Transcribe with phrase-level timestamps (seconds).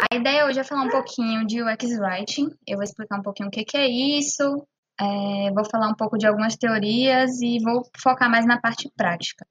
[0.00, 2.48] A ideia hoje é falar um pouquinho de UX Writing.
[2.66, 4.66] Eu vou explicar um pouquinho o que, que é isso,
[4.98, 9.46] é, vou falar um pouco de algumas teorias e vou focar mais na parte prática.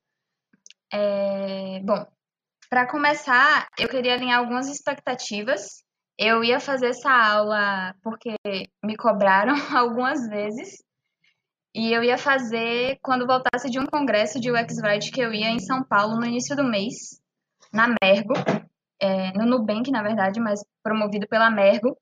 [0.91, 2.03] É, bom,
[2.69, 5.83] para começar, eu queria alinhar algumas expectativas.
[6.17, 8.35] Eu ia fazer essa aula porque
[8.83, 10.83] me cobraram algumas vezes.
[11.75, 15.49] E eu ia fazer quando voltasse de um congresso de UX Writing que eu ia
[15.49, 17.21] em São Paulo no início do mês,
[17.71, 18.33] na Mergo,
[18.99, 21.97] é, no Nubank, na verdade, mas promovido pela Mergo.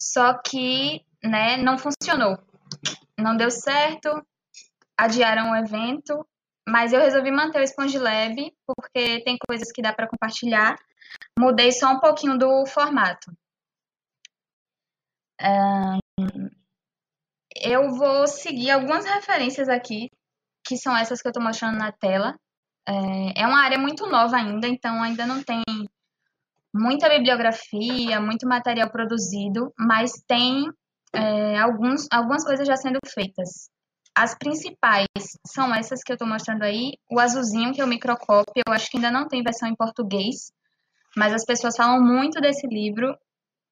[0.00, 2.38] Só que né, não funcionou.
[3.18, 4.24] Não deu certo,
[4.96, 6.26] adiaram o evento,
[6.66, 10.78] mas eu resolvi manter o Sponge Lab porque tem coisas que dá para compartilhar.
[11.38, 13.32] Mudei só um pouquinho do formato.
[17.56, 20.10] eu vou seguir algumas referências aqui,
[20.64, 22.38] que são essas que eu estou mostrando na tela.
[22.86, 25.62] É, é uma área muito nova ainda, então ainda não tem
[26.72, 30.66] muita bibliografia, muito material produzido, mas tem
[31.12, 33.68] é, alguns, algumas coisas já sendo feitas.
[34.14, 35.06] As principais
[35.46, 36.92] são essas que eu estou mostrando aí.
[37.10, 40.52] O azulzinho, que é o microcópio, eu acho que ainda não tem versão em português,
[41.16, 43.16] mas as pessoas falam muito desse livro.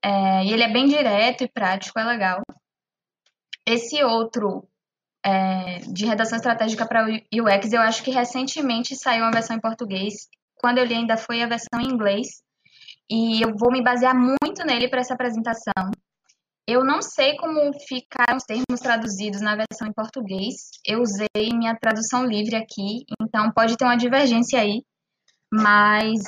[0.03, 2.41] É, e ele é bem direto e prático, é legal.
[3.67, 4.67] Esse outro,
[5.25, 10.29] é, de redação estratégica para UX, eu acho que recentemente saiu uma versão em português.
[10.57, 12.43] Quando eu li ainda foi a versão em inglês.
[13.11, 15.91] E eu vou me basear muito nele para essa apresentação.
[16.67, 20.71] Eu não sei como ficaram os termos traduzidos na versão em português.
[20.87, 24.83] Eu usei minha tradução livre aqui, então pode ter uma divergência aí,
[25.51, 26.21] mas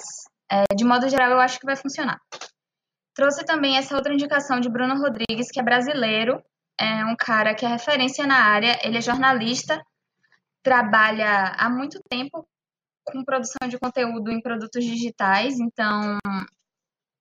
[0.51, 2.19] é, de modo geral eu acho que vai funcionar.
[3.15, 6.43] Trouxe também essa outra indicação de Bruno Rodrigues, que é brasileiro,
[6.81, 9.79] é um cara que é referência na área, ele é jornalista,
[10.63, 12.49] trabalha há muito tempo
[13.05, 16.19] com produção de conteúdo em produtos digitais, então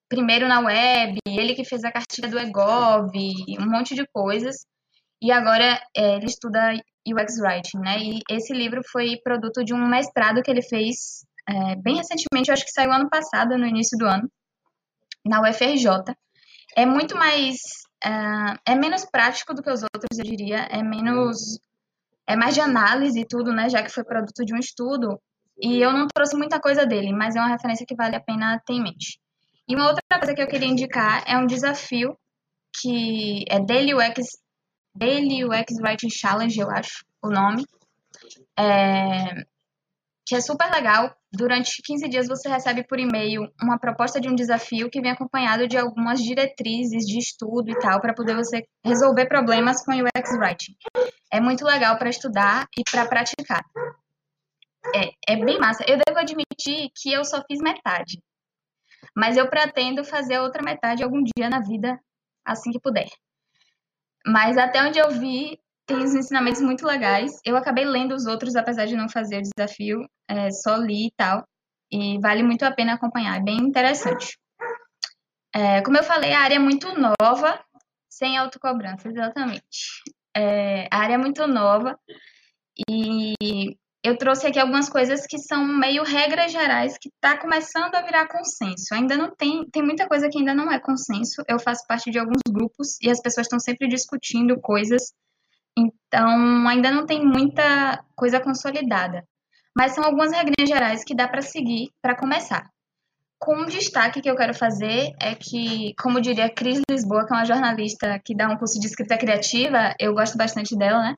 [0.09, 4.55] primeiro na web, ele que fez a cartilha do EGOV, um monte de coisas.
[5.21, 6.73] E agora é, ele estuda
[7.07, 7.99] UX Writing, né?
[7.99, 12.53] E esse livro foi produto de um mestrado que ele fez é, bem recentemente, eu
[12.53, 14.29] acho que saiu ano passado, no início do ano,
[15.25, 16.15] na UFRJ.
[16.75, 17.57] É muito mais.
[18.03, 20.67] É, é menos prático do que os outros, eu diria.
[20.69, 21.59] É menos.
[22.27, 23.69] É mais de análise e tudo, né?
[23.69, 25.19] Já que foi produto de um estudo.
[25.61, 28.61] E eu não trouxe muita coisa dele, mas é uma referência que vale a pena
[28.65, 29.19] ter em mente.
[29.69, 32.17] E uma outra coisa que eu queria indicar é um desafio
[32.81, 34.25] que é Daily UX,
[34.95, 37.63] Daily UX Writing Challenge, eu acho o nome,
[38.57, 39.45] é,
[40.25, 41.15] que é super legal.
[41.31, 45.67] Durante 15 dias você recebe por e-mail uma proposta de um desafio que vem acompanhado
[45.67, 50.75] de algumas diretrizes de estudo e tal, para poder você resolver problemas com UX Writing.
[51.31, 53.63] É muito legal para estudar e para praticar.
[54.95, 55.83] É, é bem massa.
[55.87, 58.19] Eu devo admitir que eu só fiz metade.
[59.15, 61.99] Mas eu pretendo fazer a outra metade algum dia na vida,
[62.45, 63.07] assim que puder.
[64.25, 67.31] Mas até onde eu vi, tem uns ensinamentos muito legais.
[67.43, 71.11] Eu acabei lendo os outros, apesar de não fazer o desafio, é, só li e
[71.15, 71.47] tal.
[71.91, 74.37] E vale muito a pena acompanhar, é bem interessante.
[75.53, 77.59] É, como eu falei, a área é muito nova,
[78.07, 79.63] sem autocobrança, exatamente.
[80.35, 81.99] É, a área é muito nova
[82.87, 88.01] e eu trouxe aqui algumas coisas que são meio regras gerais que está começando a
[88.01, 88.93] virar consenso.
[88.93, 91.43] Ainda não tem, tem muita coisa que ainda não é consenso.
[91.47, 95.13] Eu faço parte de alguns grupos e as pessoas estão sempre discutindo coisas,
[95.77, 99.23] então ainda não tem muita coisa consolidada.
[99.75, 102.69] Mas são algumas regras gerais que dá para seguir para começar.
[103.37, 107.37] Com um destaque que eu quero fazer é que, como diria Cris Lisboa, que é
[107.37, 111.15] uma jornalista que dá um curso de escrita criativa, eu gosto bastante dela, né?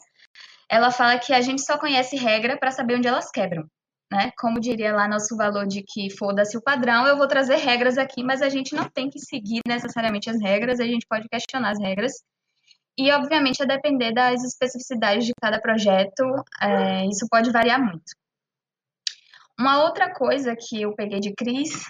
[0.72, 3.68] Ela fala que a gente só conhece regra para saber onde elas quebram.
[4.10, 4.32] Né?
[4.38, 8.24] Como diria lá nosso valor de que foda-se o padrão, eu vou trazer regras aqui,
[8.24, 11.80] mas a gente não tem que seguir necessariamente as regras, a gente pode questionar as
[11.80, 12.14] regras.
[12.98, 16.24] E, obviamente, a depender das especificidades de cada projeto,
[16.62, 18.12] é, isso pode variar muito.
[19.60, 21.84] Uma outra coisa que eu peguei de Cris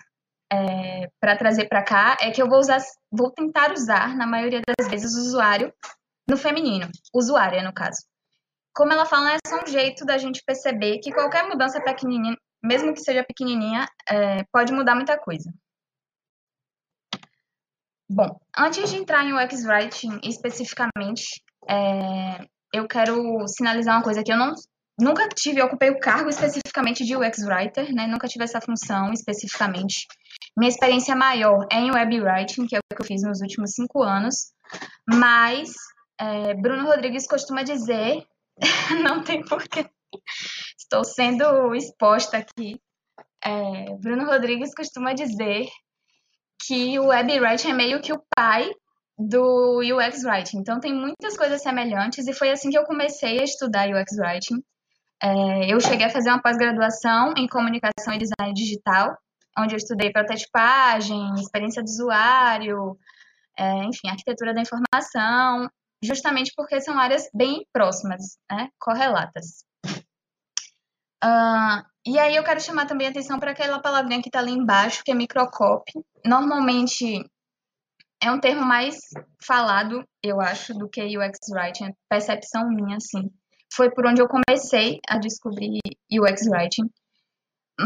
[0.51, 2.79] é, para trazer para cá é que eu vou usar,
[3.11, 5.71] vou tentar usar, na maioria das vezes, o usuário
[6.27, 8.01] no feminino, usuária, no caso
[8.73, 12.93] como ela fala, é só um jeito da gente perceber que qualquer mudança pequenininha, mesmo
[12.93, 15.51] que seja pequenininha, é, pode mudar muita coisa.
[18.09, 24.31] Bom, antes de entrar em UX Writing especificamente, é, eu quero sinalizar uma coisa que
[24.31, 24.53] eu não,
[24.99, 28.07] nunca tive, eu ocupei o cargo especificamente de UX Writer, né?
[28.07, 30.07] Nunca tive essa função especificamente.
[30.57, 33.71] Minha experiência maior é em Web Writing, que é o que eu fiz nos últimos
[33.71, 34.51] cinco anos,
[35.07, 35.71] mas
[36.19, 38.25] é, Bruno Rodrigues costuma dizer
[39.03, 39.89] não tem porquê.
[40.77, 42.79] Estou sendo exposta aqui.
[43.43, 45.67] É, Bruno Rodrigues costuma dizer
[46.63, 48.69] que o Web Writing é meio que o pai
[49.17, 50.57] do UX Writing.
[50.57, 54.63] Então, tem muitas coisas semelhantes e foi assim que eu comecei a estudar UX Writing.
[55.21, 59.15] É, eu cheguei a fazer uma pós-graduação em comunicação e design digital,
[59.57, 62.97] onde eu estudei prototipagem, experiência do usuário,
[63.57, 65.69] é, enfim, arquitetura da informação,
[66.03, 69.63] justamente porque são áreas bem próximas, né, correlatas.
[71.23, 74.51] Uh, e aí eu quero chamar também a atenção para aquela palavrinha que está ali
[74.51, 75.93] embaixo, que é microcopy.
[76.25, 77.23] Normalmente
[78.21, 78.97] é um termo mais
[79.45, 83.31] falado, eu acho, do que UX Writing, é percepção minha, assim.
[83.73, 85.79] Foi por onde eu comecei a descobrir
[86.11, 86.89] UX Writing.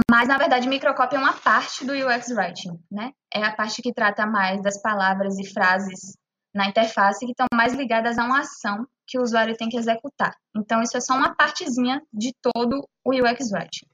[0.09, 3.11] Mas, na verdade, microcopy é uma parte do UX Writing, né?
[3.33, 6.17] É a parte que trata mais das palavras e frases
[6.55, 10.33] na interface que estão mais ligadas a uma ação que o usuário tem que executar.
[10.55, 13.85] Então, isso é só uma partezinha de todo o UX Writing.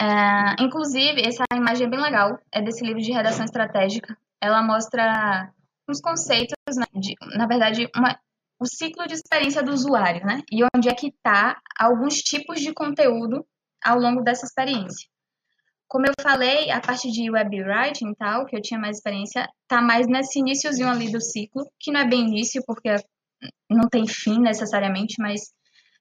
[0.00, 4.16] É, inclusive, essa imagem é bem legal, é desse livro de redação estratégica.
[4.40, 5.52] Ela mostra
[5.88, 8.18] uns conceitos, né, de, na verdade, uma,
[8.60, 10.42] o ciclo de experiência do usuário, né?
[10.50, 13.46] E onde é que está alguns tipos de conteúdo
[13.84, 15.08] ao longo dessa experiência.
[15.88, 19.48] Como eu falei, a parte de web writing e tal, que eu tinha mais experiência,
[19.68, 22.96] tá mais nesse iníciozinho ali do ciclo, que não é bem início, porque
[23.70, 25.52] não tem fim necessariamente, mas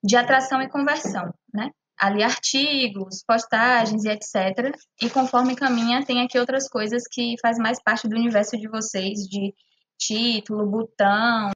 [0.03, 1.69] de atração e conversão, né?
[1.97, 4.75] Ali artigos, postagens e etc.
[5.01, 9.19] E conforme caminha, tem aqui outras coisas que faz mais parte do universo de vocês,
[9.29, 9.53] de
[9.97, 11.51] título, botão,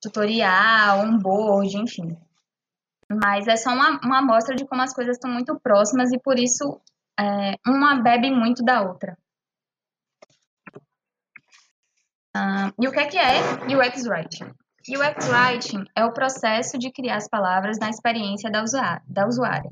[0.00, 2.16] tutorial, onboard, enfim.
[3.10, 6.38] Mas é só uma, uma amostra de como as coisas estão muito próximas e por
[6.38, 6.80] isso
[7.20, 9.16] é, uma bebe muito da outra.
[12.34, 13.40] Uh, e o que é que é
[13.76, 14.54] UX Writing?
[14.88, 19.02] UX Writing é o processo de criar as palavras na experiência da, usuária.
[19.06, 19.70] Da usuária.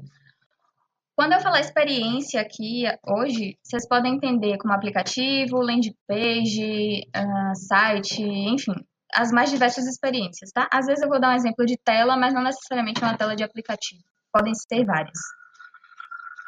[1.16, 8.22] Quando eu falar experiência aqui hoje, vocês podem entender como aplicativo, landing page, uh, site,
[8.22, 8.74] enfim,
[9.12, 10.68] as mais diversas experiências, tá?
[10.70, 13.42] Às vezes eu vou dar um exemplo de tela, mas não necessariamente uma tela de
[13.42, 14.02] aplicativo.
[14.32, 15.18] Podem ser várias.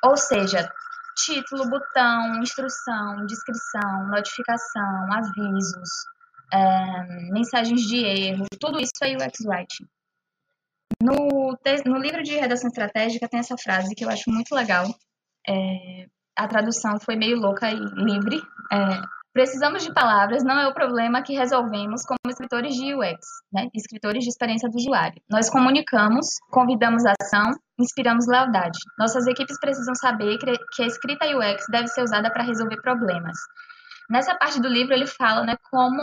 [0.05, 0.71] Ou seja,
[1.17, 5.91] título, botão, instrução, descrição, notificação, avisos,
[6.53, 9.87] é, mensagens de erro, tudo isso é UX Writing.
[11.03, 14.87] No, no livro de redação estratégica tem essa frase que eu acho muito legal.
[15.49, 18.43] É, a tradução foi meio louca e livre.
[18.73, 23.21] É, Precisamos de palavras não é o problema que resolvemos como escritores de UX,
[23.53, 23.69] né?
[23.73, 25.23] escritores de experiência do usuário.
[25.31, 28.79] Nós comunicamos, convidamos a ação, inspiramos lealdade.
[28.99, 33.37] Nossas equipes precisam saber que a escrita UX deve ser usada para resolver problemas.
[34.11, 36.03] Nessa parte do livro ele fala, né, como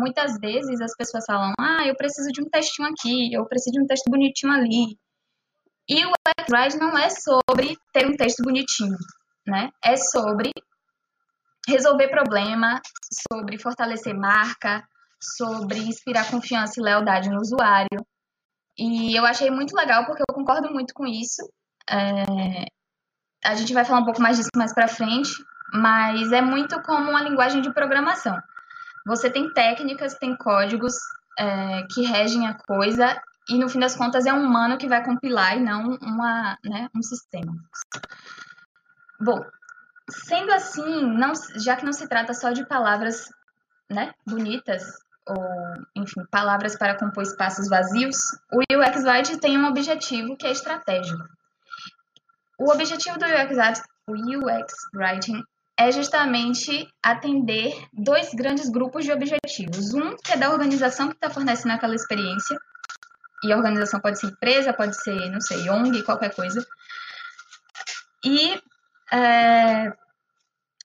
[0.00, 3.82] muitas vezes as pessoas falam, ah, eu preciso de um textinho aqui, eu preciso de
[3.82, 4.96] um texto bonitinho ali.
[5.86, 8.96] E o UX Writing não é sobre ter um texto bonitinho,
[9.46, 9.68] né?
[9.84, 10.50] É sobre
[11.68, 12.80] resolver problema,
[13.30, 14.86] sobre fortalecer marca,
[15.20, 18.04] sobre inspirar confiança e lealdade no usuário.
[18.76, 21.42] E eu achei muito legal porque eu concordo muito com isso.
[21.88, 22.66] É...
[23.44, 25.30] A gente vai falar um pouco mais disso mais para frente,
[25.72, 28.40] mas é muito como uma linguagem de programação.
[29.06, 30.94] Você tem técnicas, tem códigos
[31.38, 35.04] é, que regem a coisa e no fim das contas é um humano que vai
[35.04, 37.52] compilar e não uma, né, um sistema.
[39.20, 39.44] Bom,
[40.26, 43.28] Sendo assim, não, já que não se trata só de palavras
[43.90, 44.82] né, bonitas,
[45.26, 45.36] ou,
[45.96, 48.16] enfim, palavras para compor espaços vazios,
[48.52, 51.22] o UX Writing tem um objetivo que é estratégico.
[52.58, 55.42] O objetivo do UX, UX Writing
[55.78, 59.94] é justamente atender dois grandes grupos de objetivos.
[59.94, 62.56] Um que é da organização que está fornecendo aquela experiência,
[63.44, 66.64] e a organização pode ser empresa, pode ser, não sei, ONG, qualquer coisa.
[68.24, 68.62] E
[69.12, 69.92] é,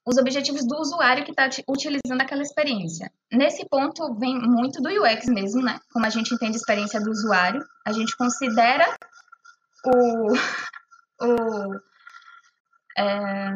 [0.08, 3.12] os objetivos do usuário que está utilizando aquela experiência.
[3.30, 5.78] Nesse ponto vem muito do UX mesmo, né?
[5.92, 8.86] Como a gente entende a experiência do usuário, a gente considera
[9.84, 10.32] o,
[11.22, 11.80] o
[12.96, 13.54] é,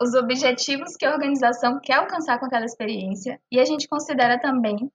[0.00, 4.90] os objetivos que a organização quer alcançar com aquela experiência e a gente considera também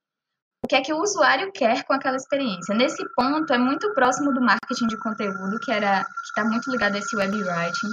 [0.64, 2.74] o que é que o usuário quer com aquela experiência.
[2.74, 6.96] Nesse ponto é muito próximo do marketing de conteúdo, que era que está muito ligado
[6.96, 7.92] a esse web writing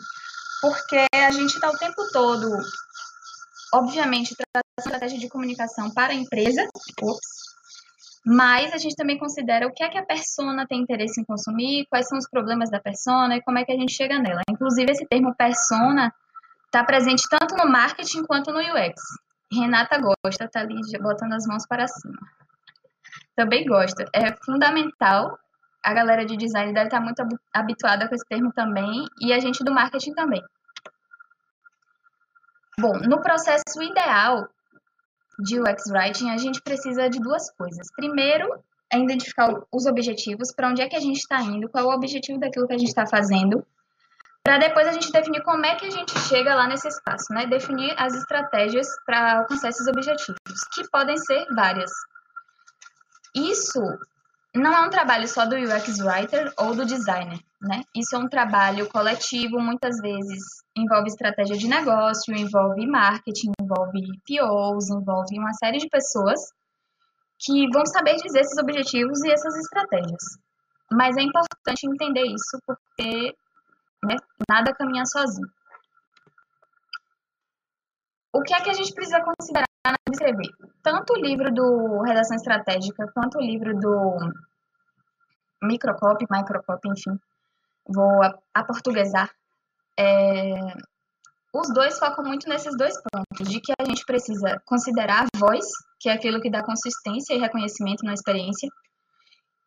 [0.62, 2.48] porque a gente está o tempo todo,
[3.74, 6.68] obviamente, trazendo estratégia de comunicação para a empresa,
[7.02, 7.52] ups,
[8.24, 11.88] mas a gente também considera o que é que a persona tem interesse em consumir,
[11.90, 14.42] quais são os problemas da persona e como é que a gente chega nela.
[14.50, 16.14] Inclusive, esse termo persona
[16.66, 19.02] está presente tanto no marketing quanto no UX.
[19.52, 22.20] Renata gosta, tá ali botando as mãos para cima.
[23.36, 24.06] Também gosta.
[24.14, 25.38] É fundamental
[25.84, 27.22] a galera de design deve estar muito
[27.54, 30.44] habituada com esse termo também, e a gente do marketing também.
[32.80, 34.48] Bom, no processo ideal
[35.40, 37.88] de UX Writing, a gente precisa de duas coisas.
[37.96, 41.88] Primeiro, é identificar os objetivos, para onde é que a gente está indo, qual é
[41.88, 43.66] o objetivo daquilo que a gente está fazendo,
[44.44, 47.46] para depois a gente definir como é que a gente chega lá nesse espaço, né?
[47.46, 50.40] Definir as estratégias para alcançar esses objetivos,
[50.74, 51.92] que podem ser várias.
[53.36, 53.80] Isso
[54.54, 57.84] não é um trabalho só do UX Writer ou do designer, né?
[57.96, 64.90] Isso é um trabalho coletivo, muitas vezes envolve estratégia de negócio, envolve marketing, envolve POs,
[64.90, 66.40] envolve uma série de pessoas
[67.40, 70.24] que vão saber dizer esses objetivos e essas estratégias.
[70.92, 73.34] Mas é importante entender isso porque
[74.04, 74.16] né,
[74.50, 75.48] nada caminha sozinho.
[78.34, 79.66] O que é que a gente precisa considerar
[80.12, 80.50] escrever?
[80.84, 84.18] Tanto o livro do Redação Estratégica quanto o livro do
[85.64, 87.20] Microcopy, Microcopy, enfim,
[87.88, 88.22] vou
[88.54, 89.30] aportuguesar.
[90.00, 90.74] É,
[91.54, 95.66] os dois focam muito nesses dois pontos, de que a gente precisa considerar a voz,
[96.00, 98.70] que é aquilo que dá consistência e reconhecimento na experiência,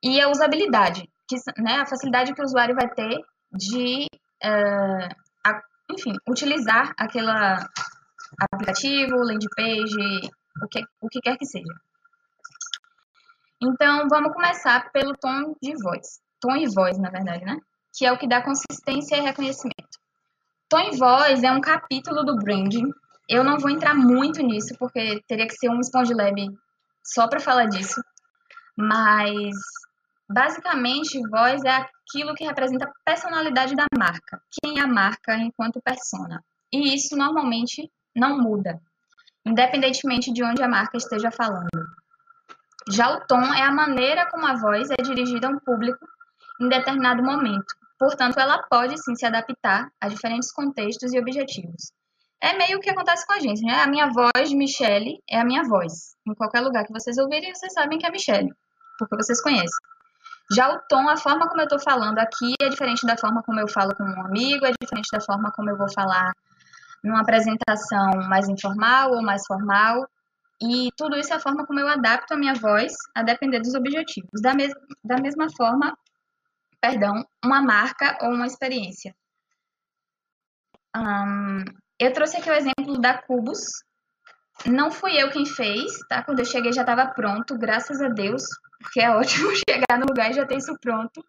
[0.02, 3.18] e a usabilidade, que, né, a facilidade que o usuário vai ter
[3.52, 4.06] de,
[4.44, 5.08] uh,
[5.46, 7.30] a, enfim, utilizar aquele
[8.38, 10.30] aplicativo, landing page,
[10.62, 11.74] o que, o que quer que seja.
[13.62, 16.20] Então, vamos começar pelo tom de voz.
[16.40, 17.58] Tom e voz, na verdade, né?
[17.96, 19.98] Que é o que dá consistência e reconhecimento.
[20.68, 22.90] Tom e voz é um capítulo do branding.
[23.28, 26.36] Eu não vou entrar muito nisso, porque teria que ser um Sponge Lab
[27.02, 28.02] só para falar disso.
[28.76, 29.54] Mas,
[30.28, 34.42] basicamente, voz é aquilo que representa a personalidade da marca.
[34.60, 36.44] Quem é a marca enquanto persona.
[36.72, 38.80] E isso, normalmente, não muda,
[39.44, 41.68] independentemente de onde a marca esteja falando.
[42.88, 46.06] Já o tom é a maneira como a voz é dirigida a um público
[46.60, 47.74] em determinado momento.
[47.98, 51.92] Portanto, ela pode sim se adaptar a diferentes contextos e objetivos.
[52.40, 53.80] É meio o que acontece com a gente, né?
[53.80, 56.14] A minha voz Michelle é a minha voz.
[56.28, 58.52] Em qualquer lugar que vocês ouvirem, vocês sabem que é Michelle,
[58.98, 59.78] porque vocês conhecem.
[60.52, 63.60] Já o tom, a forma como eu estou falando aqui é diferente da forma como
[63.60, 66.32] eu falo com um amigo, é diferente da forma como eu vou falar
[67.04, 70.08] numa apresentação mais informal ou mais formal.
[70.60, 73.74] E tudo isso é a forma como eu adapto a minha voz a depender dos
[73.74, 74.40] objetivos.
[74.40, 74.72] Da, mes
[75.04, 75.96] da mesma forma,
[76.80, 79.14] perdão, uma marca ou uma experiência.
[80.96, 81.64] Um,
[81.98, 83.60] eu trouxe aqui o exemplo da Cubus.
[84.64, 86.22] Não fui eu quem fez, tá?
[86.22, 88.44] Quando eu cheguei já estava pronto, graças a Deus,
[88.80, 91.22] porque é ótimo chegar no lugar e já ter isso pronto.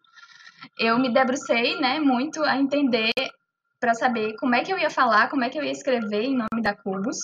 [0.78, 3.12] Eu me debrucei, né, muito a entender
[3.80, 6.36] para saber como é que eu ia falar, como é que eu ia escrever em
[6.36, 7.18] nome da Cubus.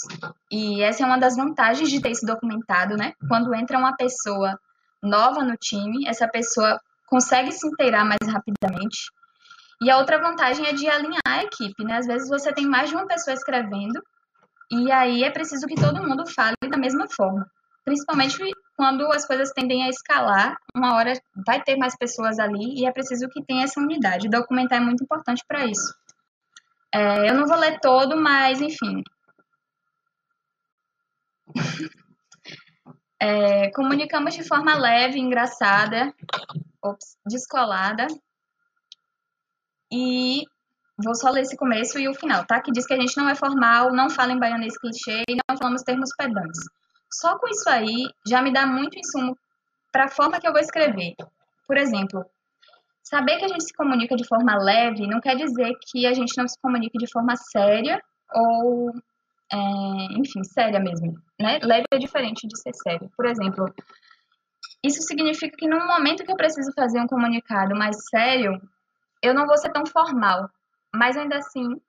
[0.51, 3.15] E essa é uma das vantagens de ter isso documentado, né?
[3.29, 4.59] Quando entra uma pessoa
[5.03, 9.11] nova no time, essa pessoa consegue se inteirar mais rapidamente.
[9.83, 11.99] E a outra vantagem é de alinhar a equipe, né?
[11.99, 14.01] Às vezes você tem mais de uma pessoa escrevendo
[14.71, 17.47] e aí é preciso que todo mundo fale da mesma forma.
[17.85, 18.39] Principalmente
[18.77, 21.13] quando as coisas tendem a escalar, uma hora
[21.45, 24.31] vai ter mais pessoas ali e é preciso que tenha essa unidade.
[24.31, 25.95] Documentar é muito importante para isso.
[26.95, 29.03] É, eu não vou ler todo, mas enfim.
[33.19, 36.13] É, comunicamos de forma leve, engraçada,
[36.83, 38.07] ops, descolada.
[39.91, 40.43] E
[41.03, 42.61] vou só ler esse começo e o final, tá?
[42.61, 45.57] Que diz que a gente não é formal, não fala em baianês clichê e não
[45.57, 46.61] falamos termos pedantes.
[47.11, 49.37] Só com isso aí já me dá muito insumo
[49.91, 51.15] para a forma que eu vou escrever.
[51.67, 52.25] Por exemplo,
[53.03, 56.37] Saber que a gente se comunica de forma leve não quer dizer que a gente
[56.37, 58.01] não se comunique de forma séria
[58.33, 58.91] ou,
[59.53, 59.57] é,
[60.19, 61.59] enfim, séria mesmo, né?
[61.63, 63.11] Leve é diferente de ser sério.
[63.17, 63.67] Por exemplo,
[64.85, 68.61] isso significa que no momento que eu preciso fazer um comunicado mais sério,
[69.23, 70.49] eu não vou ser tão formal,
[70.95, 71.81] mas ainda assim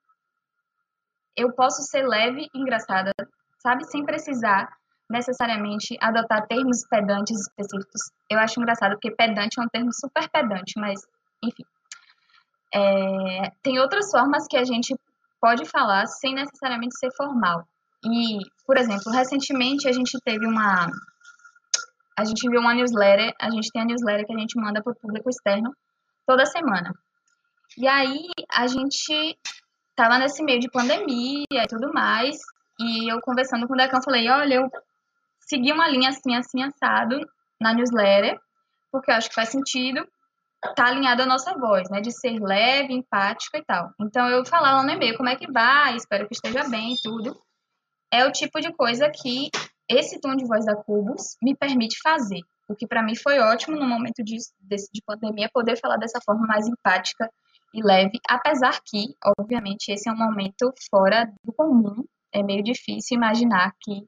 [1.36, 3.12] eu posso ser leve e engraçada,
[3.58, 3.84] sabe?
[3.86, 4.68] Sem precisar
[5.10, 8.10] necessariamente adotar termos pedantes específicos.
[8.30, 11.00] Eu acho engraçado, porque pedante é um termo super pedante, mas,
[11.42, 11.64] enfim.
[12.72, 14.94] É, tem outras formas que a gente
[15.40, 17.66] pode falar sem necessariamente ser formal.
[18.04, 20.88] E, por exemplo, recentemente a gente teve uma.
[22.18, 24.92] A gente viu uma newsletter, a gente tem a newsletter que a gente manda para
[24.92, 25.74] o público externo
[26.26, 26.92] toda semana.
[27.76, 29.38] E aí a gente
[29.96, 32.36] tava nesse meio de pandemia e tudo mais,
[32.78, 34.70] e eu conversando com o Decão, falei, olha, eu
[35.46, 37.18] seguir uma linha assim, assim, assado
[37.60, 38.38] na newsletter,
[38.90, 40.06] porque eu acho que faz sentido
[40.74, 42.00] tá alinhado à nossa voz, né?
[42.00, 43.90] De ser leve, empática e tal.
[44.00, 47.38] Então, eu falar lá no e-mail como é que vai, espero que esteja bem tudo.
[48.10, 49.50] É o tipo de coisa que
[49.88, 52.40] esse tom de voz da Cubos me permite fazer.
[52.68, 56.18] O que para mim foi ótimo no momento de, de, de pandemia, poder falar dessa
[56.24, 57.28] forma mais empática
[57.74, 63.16] e leve, apesar que, obviamente, esse é um momento fora do comum é meio difícil
[63.16, 64.06] imaginar que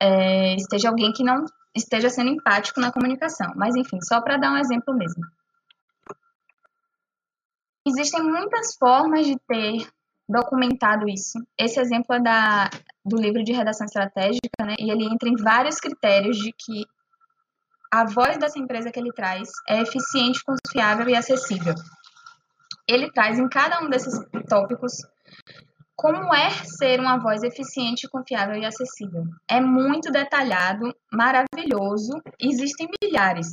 [0.00, 3.52] é, esteja alguém que não esteja sendo empático na comunicação.
[3.56, 5.22] Mas, enfim, só para dar um exemplo mesmo.
[7.86, 9.86] Existem muitas formas de ter
[10.28, 11.38] documentado isso.
[11.58, 12.70] Esse exemplo é da,
[13.04, 14.74] do livro de redação estratégica, né?
[14.78, 16.84] E ele entra em vários critérios de que
[17.92, 21.74] a voz dessa empresa que ele traz é eficiente, confiável e acessível.
[22.88, 24.14] Ele traz em cada um desses
[24.48, 24.94] tópicos
[25.96, 29.24] como é ser uma voz eficiente, confiável e acessível.
[29.48, 33.48] É muito detalhado, maravilhoso, existem milhares.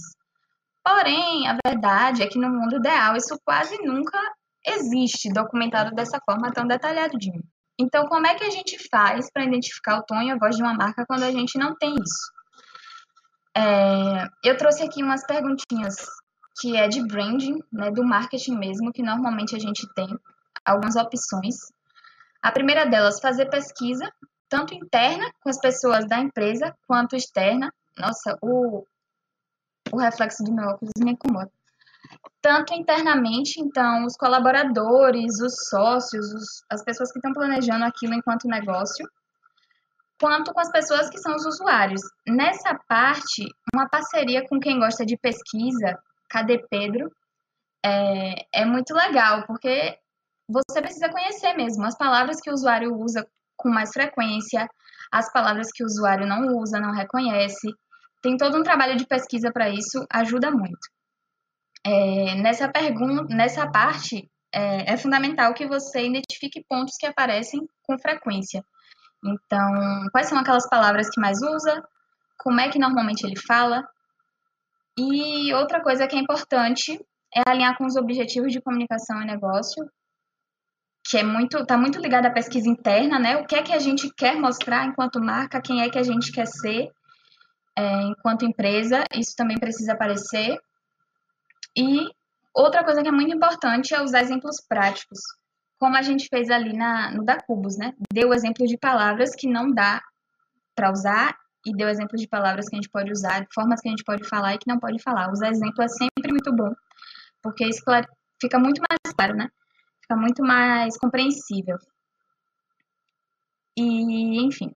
[0.83, 4.19] Porém, a verdade é que no mundo ideal isso quase nunca
[4.65, 7.43] existe documentado dessa forma tão detalhadinho.
[7.79, 10.61] Então, como é que a gente faz para identificar o tom e a voz de
[10.61, 12.31] uma marca quando a gente não tem isso?
[13.55, 15.95] É, eu trouxe aqui umas perguntinhas
[16.59, 20.07] que é de branding, né, do marketing mesmo, que normalmente a gente tem
[20.65, 21.55] algumas opções.
[22.41, 24.11] A primeira delas, fazer pesquisa,
[24.49, 27.73] tanto interna com as pessoas da empresa, quanto externa.
[27.97, 28.85] Nossa, o,
[29.91, 31.51] o reflexo do meu óculos me incomoda
[32.41, 38.47] tanto internamente, então, os colaboradores, os sócios, os, as pessoas que estão planejando aquilo enquanto
[38.47, 39.07] negócio,
[40.19, 42.01] quanto com as pessoas que são os usuários.
[42.27, 47.11] Nessa parte, uma parceria com quem gosta de pesquisa, cadê Pedro?
[47.83, 49.97] É, é muito legal, porque
[50.51, 54.67] você precisa conhecer mesmo as palavras que o usuário usa com mais frequência,
[55.11, 57.67] as palavras que o usuário não usa, não reconhece.
[58.21, 60.89] Tem todo um trabalho de pesquisa para isso, ajuda muito.
[61.85, 67.97] É, nessa pergunta, nessa parte, é, é, fundamental que você identifique pontos que aparecem com
[67.97, 68.63] frequência.
[69.23, 71.83] Então, quais são aquelas palavras que mais usa?
[72.37, 73.87] Como é que normalmente ele fala?
[74.97, 76.99] E outra coisa que é importante
[77.35, 79.89] é alinhar com os objetivos de comunicação e negócio,
[81.11, 83.35] que é muito, está muito ligado à pesquisa interna, né?
[83.35, 86.31] O que é que a gente quer mostrar enquanto marca, quem é que a gente
[86.31, 86.89] quer ser
[87.77, 90.57] é, enquanto empresa, isso também precisa aparecer.
[91.75, 92.07] E
[92.53, 95.19] outra coisa que é muito importante é usar exemplos práticos,
[95.77, 97.93] como a gente fez ali na, no da Cubos, né?
[98.13, 100.01] Deu exemplos de palavras que não dá
[100.73, 101.35] para usar
[101.65, 104.25] e deu exemplos de palavras que a gente pode usar, formas que a gente pode
[104.29, 105.29] falar e que não pode falar.
[105.29, 106.73] Usar exemplo é sempre muito bom,
[107.41, 107.81] porque isso
[108.39, 109.49] fica muito mais claro, né?
[110.11, 111.77] Fica muito mais compreensível.
[113.77, 114.69] E, enfim.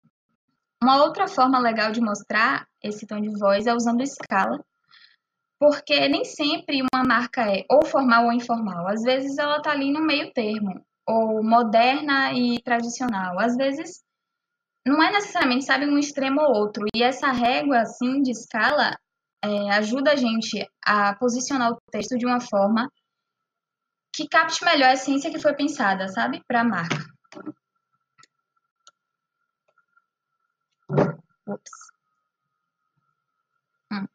[0.81, 4.63] Uma outra forma legal de mostrar esse tom de voz é usando escala,
[5.59, 8.87] porque nem sempre uma marca é ou formal ou informal.
[8.87, 13.37] Às vezes ela está ali no meio termo, ou moderna e tradicional.
[13.37, 14.01] Às vezes
[14.87, 16.85] não é necessariamente, sabe, um extremo ou outro.
[16.95, 18.95] E essa régua, assim, de escala,
[19.43, 22.89] é, ajuda a gente a posicionar o texto de uma forma
[24.15, 26.95] que capte melhor a essência que foi pensada, sabe, para a marca.
[33.91, 34.07] Hum.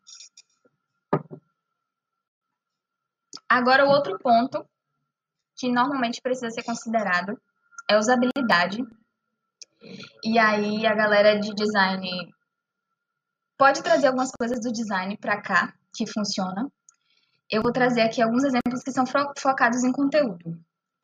[3.47, 4.67] Agora, o outro ponto
[5.59, 7.39] que normalmente precisa ser considerado
[7.89, 8.79] é usabilidade.
[10.25, 12.09] E aí, a galera de design
[13.59, 16.73] pode trazer algumas coisas do design para cá que funcionam.
[17.51, 19.05] Eu vou trazer aqui alguns exemplos que são
[19.37, 20.59] focados em conteúdo.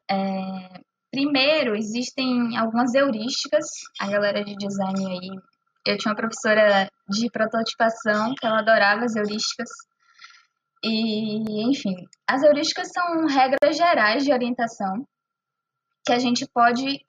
[0.09, 0.81] É,
[1.11, 3.67] primeiro, existem algumas heurísticas.
[4.01, 5.31] A galera de design aí,
[5.87, 9.69] eu tinha uma professora de prototipação que ela adorava as heurísticas.
[10.85, 11.97] E, enfim,
[12.29, 15.05] as heurísticas são regras gerais de orientação
[16.05, 17.05] que a gente pode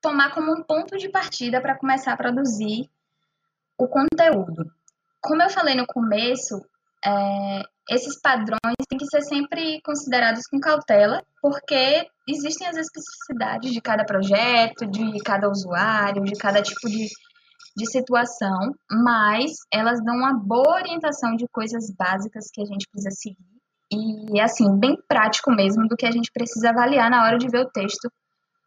[0.00, 2.88] tomar como um ponto de partida para começar a produzir
[3.78, 4.72] o conteúdo.
[5.20, 6.64] Como eu falei no começo,
[7.04, 13.80] é, esses padrões têm que ser sempre considerados com cautela, porque existem as especificidades de
[13.80, 17.08] cada projeto, de cada usuário, de cada tipo de
[17.76, 23.10] de situação, mas elas dão uma boa orientação de coisas básicas que a gente precisa
[23.10, 23.54] seguir
[23.90, 27.60] e, assim, bem prático mesmo do que a gente precisa avaliar na hora de ver
[27.60, 28.10] o texto,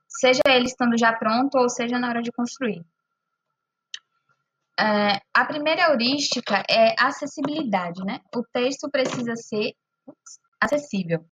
[0.08, 2.84] seja ele estando já pronto ou seja na hora de construir.
[4.80, 8.20] É, a primeira heurística é acessibilidade, né?
[8.36, 9.74] O texto precisa ser
[10.62, 11.26] acessível.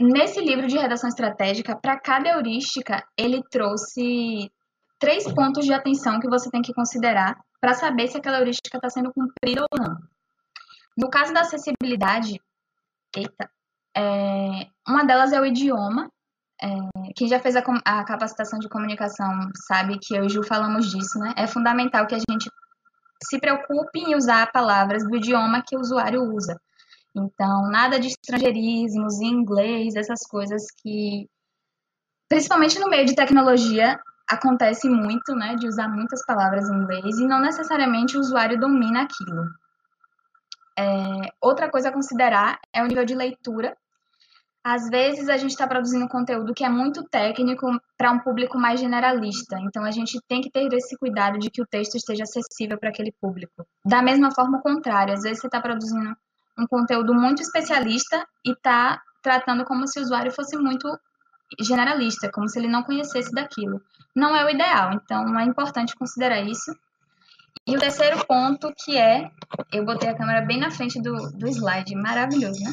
[0.00, 4.48] Nesse livro de redação estratégica, para cada heurística, ele trouxe
[4.98, 8.88] três pontos de atenção que você tem que considerar para saber se aquela heurística está
[8.88, 9.96] sendo cumprida ou não.
[10.96, 12.40] No caso da acessibilidade,
[13.16, 13.50] eita,
[13.96, 16.08] é, uma delas é o idioma.
[16.60, 19.28] É, quem já fez a, a, capacitação de comunicação
[19.66, 21.32] sabe que eu e Ju falamos disso, né?
[21.36, 22.50] É fundamental que a gente
[23.22, 26.60] se preocupe em usar palavras do idioma que o usuário usa.
[27.16, 31.28] Então, nada de estrangeirismos, inglês, essas coisas que,
[32.28, 37.26] principalmente no meio de tecnologia, acontece muito, né, de usar muitas palavras em inglês e
[37.26, 39.44] não necessariamente o usuário domina aquilo.
[40.78, 43.76] É, outra coisa a considerar é o nível de leitura.
[44.62, 47.66] Às vezes a gente está produzindo conteúdo que é muito técnico
[47.96, 51.62] para um público mais generalista, então a gente tem que ter esse cuidado de que
[51.62, 53.66] o texto esteja acessível para aquele público.
[53.84, 56.14] Da mesma forma, o contrário, às vezes você está produzindo
[56.58, 60.88] um conteúdo muito especialista e está tratando como se o usuário fosse muito
[61.60, 63.80] generalista, como se ele não conhecesse daquilo.
[64.14, 66.76] Não é o ideal, então é importante considerar isso.
[67.66, 69.30] E o terceiro ponto, que é,
[69.72, 72.70] eu botei a câmera bem na frente do, do slide, maravilhoso, né?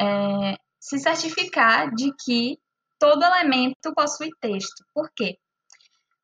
[0.00, 2.58] É, se certificar de que
[2.98, 4.84] todo elemento possui texto.
[4.92, 5.38] Por quê?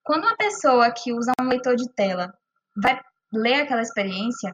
[0.03, 2.35] Quando uma pessoa que usa um leitor de tela
[2.77, 3.01] vai
[3.33, 4.53] ler aquela experiência,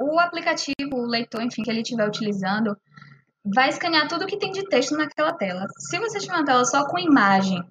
[0.00, 2.74] o aplicativo, o leitor, enfim, que ele estiver utilizando,
[3.44, 5.66] vai escanear tudo que tem de texto naquela tela.
[5.78, 7.62] Se você tiver uma tela só com imagem,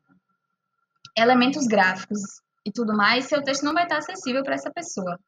[1.18, 2.20] elementos gráficos
[2.64, 5.20] e tudo mais, seu texto não vai estar acessível para essa pessoa.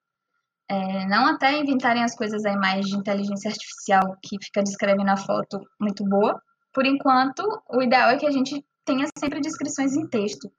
[0.69, 5.17] É, não até inventarem as coisas aí mais de inteligência artificial que fica descrevendo a
[5.17, 6.41] foto muito boa.
[6.73, 10.51] Por enquanto, o ideal é que a gente tenha sempre descrições em texto,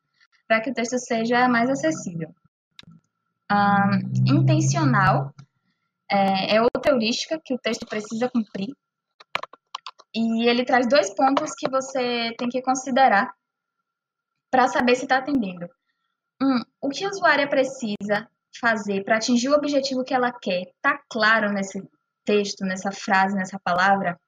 [0.47, 2.35] para que o texto seja mais acessível.
[3.51, 5.35] Um, intencional
[6.11, 8.75] é, é outra heurística que o texto precisa cumprir.
[10.15, 13.31] E ele traz dois pontos que você tem que considerar
[14.51, 15.67] para saber se está atendendo.
[16.41, 18.29] Um, o que a usuária precisa
[18.61, 21.83] fazer para atingir o objetivo que ela quer está claro nesse
[22.25, 24.19] texto, nessa frase, nessa palavra?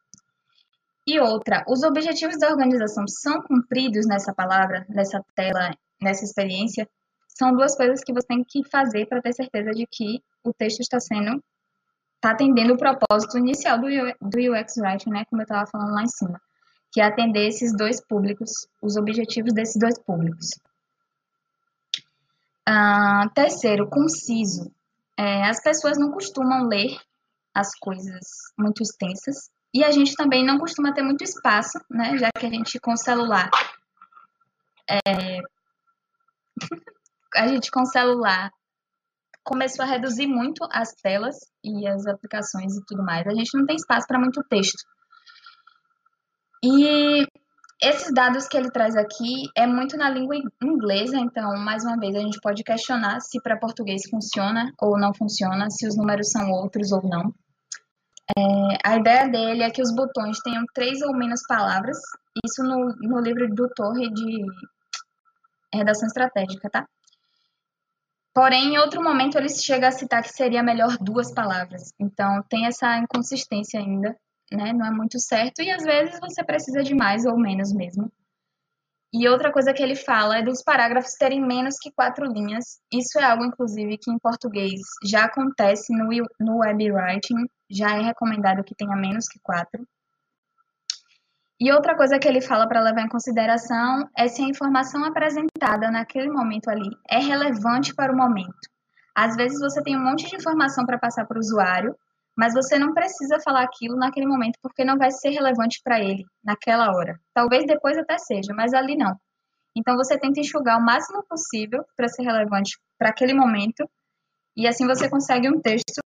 [1.06, 6.88] E outra, os objetivos da organização são cumpridos nessa palavra, nessa tela, nessa experiência?
[7.28, 10.80] São duas coisas que você tem que fazer para ter certeza de que o texto
[10.80, 11.42] está sendo
[12.20, 16.02] está atendendo o propósito inicial do, do UX Writing, né, como eu estava falando lá
[16.02, 16.38] em cima,
[16.92, 20.50] que é atender esses dois públicos, os objetivos desses dois públicos.
[22.68, 24.72] Uh, terceiro, conciso.
[25.18, 26.98] É, as pessoas não costumam ler
[27.54, 28.26] as coisas
[28.58, 32.50] muito extensas e a gente também não costuma ter muito espaço, né, já que a
[32.50, 33.50] gente com o celular
[34.90, 35.40] é,
[37.36, 38.50] a gente com o celular
[39.44, 43.26] começou a reduzir muito as telas e as aplicações e tudo mais.
[43.26, 44.84] A gente não tem espaço para muito texto.
[46.62, 47.26] E
[47.82, 52.14] esses dados que ele traz aqui é muito na língua inglesa, então, mais uma vez,
[52.14, 56.50] a gente pode questionar se para português funciona ou não funciona, se os números são
[56.50, 57.34] outros ou não.
[58.36, 61.98] É, a ideia dele é que os botões tenham três ou menos palavras,
[62.44, 64.44] isso no, no livro do Torre de
[65.72, 66.86] Redação Estratégica, tá?
[68.34, 71.92] Porém, em outro momento ele chega a citar que seria melhor duas palavras.
[71.98, 74.16] Então, tem essa inconsistência ainda,
[74.52, 74.72] né?
[74.72, 78.10] Não é muito certo e às vezes você precisa de mais ou menos mesmo.
[79.12, 82.78] E outra coisa que ele fala é dos parágrafos terem menos que quatro linhas.
[82.92, 86.08] Isso é algo, inclusive, que em português já acontece no,
[86.38, 89.84] no web writing, já é recomendado que tenha menos que quatro.
[91.58, 95.90] E outra coisa que ele fala para levar em consideração é se a informação apresentada
[95.90, 98.70] naquele momento ali é relevante para o momento.
[99.14, 101.94] Às vezes você tem um monte de informação para passar para o usuário,
[102.36, 106.24] mas você não precisa falar aquilo naquele momento porque não vai ser relevante para ele
[106.42, 107.20] naquela hora.
[107.34, 109.14] Talvez depois até seja, mas ali não.
[109.76, 113.88] Então você tenta enxugar o máximo possível para ser relevante para aquele momento
[114.56, 116.00] e assim você consegue um texto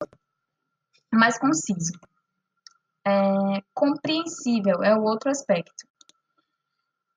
[1.13, 1.93] mais conciso
[3.07, 5.87] é, compreensível é o outro aspecto.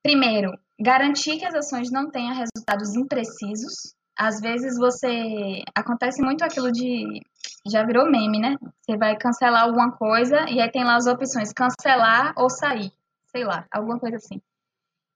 [0.02, 3.94] Primeiro, garantir que as ações não tenham resultados imprecisos.
[4.16, 5.62] Às vezes você.
[5.74, 7.20] Acontece muito aquilo de.
[7.70, 8.56] Já virou meme, né?
[8.80, 12.90] Você vai cancelar alguma coisa e aí tem lá as opções cancelar ou sair.
[13.26, 14.40] Sei lá, alguma coisa assim.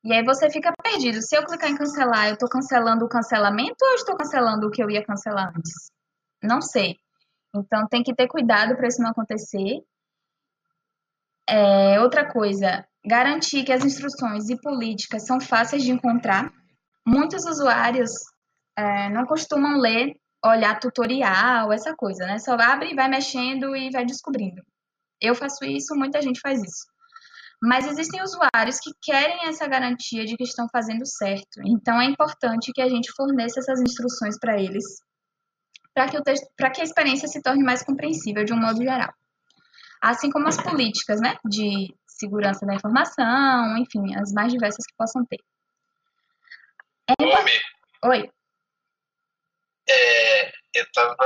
[0.04, 1.22] E aí você fica perdido.
[1.22, 4.70] Se eu clicar em cancelar, eu estou cancelando o cancelamento ou eu estou cancelando o
[4.70, 5.90] que eu ia cancelar antes?
[6.42, 6.96] Não sei.
[7.54, 9.82] Então tem que ter cuidado para isso não acontecer.
[11.48, 16.52] É, outra coisa, garantir que as instruções e políticas são fáceis de encontrar.
[17.06, 18.10] Muitos usuários
[18.80, 20.14] é, não costumam ler,
[20.44, 22.38] olhar tutorial, essa coisa, né?
[22.38, 24.62] Só abre e vai mexendo e vai descobrindo.
[25.20, 26.86] Eu faço isso, muita gente faz isso.
[27.62, 31.60] Mas existem usuários que querem essa garantia de que estão fazendo certo.
[31.66, 34.84] Então é importante que a gente forneça essas instruções para eles,
[35.94, 39.12] para que, que a experiência se torne mais compreensível de um modo geral
[40.00, 45.24] assim como as políticas né, de segurança da informação, enfim, as mais diversas que possam
[45.26, 45.38] ter.
[47.08, 48.30] É Oi.
[49.90, 51.16] É, eu estava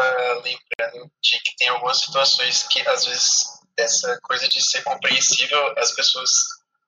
[0.42, 3.44] lembrando de que tem algumas situações que, às vezes,
[3.79, 6.31] essa coisa de ser compreensível, as pessoas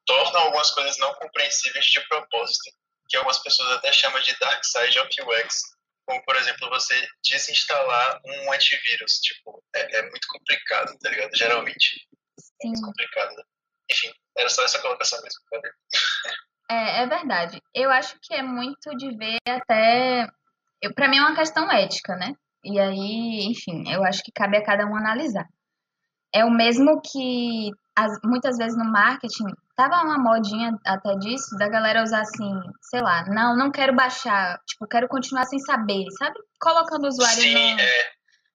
[0.07, 2.71] tornam algumas coisas não compreensíveis de propósito.
[3.09, 5.62] que algumas pessoas até chamam de dark side of UX,
[6.07, 9.21] como, por exemplo, você desinstalar um antivírus.
[9.21, 11.37] Tipo, é, é muito complicado, tá ligado?
[11.37, 12.09] Geralmente.
[12.39, 12.73] Sim.
[12.77, 13.45] É complicado.
[13.91, 15.41] Enfim, era só essa colocação mesmo.
[16.69, 17.61] É, é verdade.
[17.75, 20.29] Eu acho que é muito de ver até.
[20.94, 22.33] Para mim é uma questão ética, né?
[22.64, 25.46] E aí, enfim, eu acho que cabe a cada um analisar.
[26.35, 29.44] É o mesmo que as, muitas vezes no marketing
[29.77, 32.51] tava uma modinha até disso, da galera usar assim,
[32.83, 36.38] sei lá, não, não quero baixar, tipo, quero continuar sem saber, sabe?
[36.61, 38.11] Colocando o usuário Sim, no, é.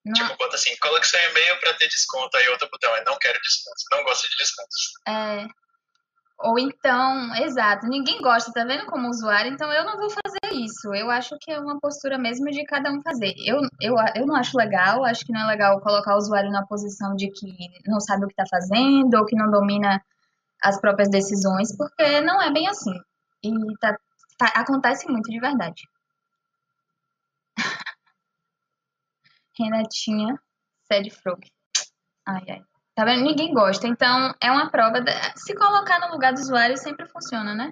[0.06, 3.17] no- Tipo, bota assim, coloque seu e-mail pra ter desconto, aí outro botão é não
[3.17, 4.91] quero descontos, não gosto de descontos.
[5.08, 5.48] É,
[6.44, 10.94] ou então, exato, ninguém gosta, tá vendo como usuário, então eu não vou fazer isso.
[10.94, 13.34] Eu acho que é uma postura mesmo de cada um fazer.
[13.46, 16.66] Eu, eu, eu não acho legal, acho que não é legal colocar o usuário na
[16.66, 17.48] posição de que
[17.86, 20.02] não sabe o que tá fazendo ou que não domina
[20.64, 22.94] as próprias decisões, porque não é bem assim.
[23.44, 23.98] E tá,
[24.38, 25.84] tá- acontece muito de verdade.
[29.58, 30.38] Renatinha,
[30.88, 31.40] sede frog.
[32.26, 32.64] Ai, ai.
[32.96, 33.24] Tá vendo?
[33.24, 33.88] Ninguém gosta.
[33.88, 35.02] Então, é uma prova.
[35.02, 37.72] da- Se colocar no lugar do usuário sempre funciona, né?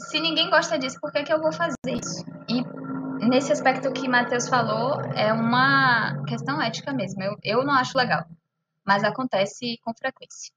[0.00, 2.24] Se ninguém gosta disso, por que, que eu vou fazer isso?
[2.48, 2.62] E
[3.28, 7.22] nesse aspecto que Matheus falou, é uma questão ética mesmo.
[7.22, 8.24] Eu, eu não acho legal.
[8.84, 10.52] Mas acontece com frequência.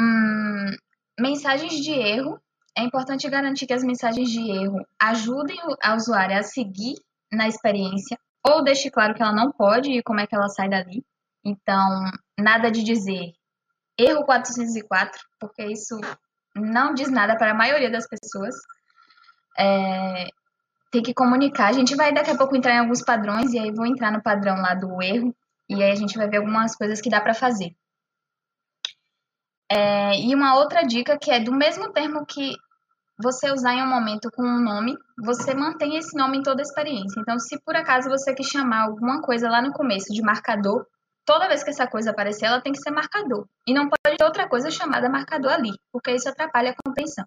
[0.00, 0.70] Hum,
[1.18, 2.40] mensagens de erro.
[2.76, 6.94] É importante garantir que as mensagens de erro ajudem a usuária a seguir
[7.30, 10.68] na experiência ou deixe claro que ela não pode e como é que ela sai
[10.68, 11.04] dali.
[11.44, 12.04] Então,
[12.40, 13.32] nada de dizer
[13.98, 16.00] erro 404, porque isso
[16.54, 18.54] não diz nada para a maioria das pessoas.
[19.58, 20.26] É,
[20.90, 21.68] tem que comunicar.
[21.68, 24.22] A gente vai daqui a pouco entrar em alguns padrões, e aí vou entrar no
[24.22, 25.34] padrão lá do erro,
[25.68, 27.74] e aí a gente vai ver algumas coisas que dá para fazer.
[29.70, 32.54] É, e uma outra dica que é do mesmo termo que
[33.22, 36.64] você usar em um momento com um nome, você mantém esse nome em toda a
[36.64, 37.20] experiência.
[37.20, 40.86] Então, se por acaso você quer chamar alguma coisa lá no começo de marcador,
[41.30, 43.46] toda vez que essa coisa aparecer, ela tem que ser marcador.
[43.64, 47.24] E não pode ter outra coisa chamada marcador ali, porque isso atrapalha a compreensão.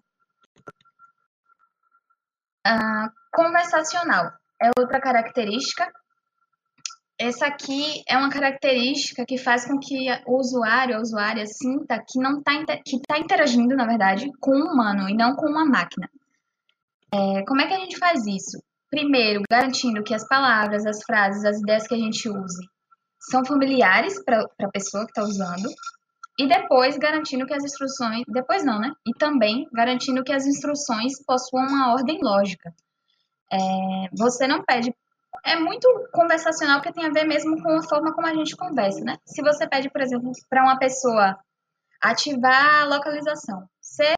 [2.66, 5.90] Ah, conversacional é outra característica.
[7.18, 12.18] Essa aqui é uma característica que faz com que o usuário, a usuária, sinta que
[12.20, 16.10] não está que tá interagindo, na verdade, com um humano e não com uma máquina.
[17.10, 18.62] É, como é que a gente faz isso?
[18.90, 22.73] Primeiro, garantindo que as palavras, as frases, as ideias que a gente use
[23.30, 25.68] são familiares para a pessoa que está usando.
[26.38, 28.24] E depois, garantindo que as instruções.
[28.28, 28.92] Depois não, né?
[29.06, 32.74] E também garantindo que as instruções possuam uma ordem lógica.
[33.52, 33.58] É,
[34.12, 34.94] você não pede.
[35.44, 39.00] É muito conversacional porque tem a ver mesmo com a forma como a gente conversa,
[39.00, 39.16] né?
[39.26, 41.38] Se você pede, por exemplo, para uma pessoa
[42.00, 44.14] ativar a localização, você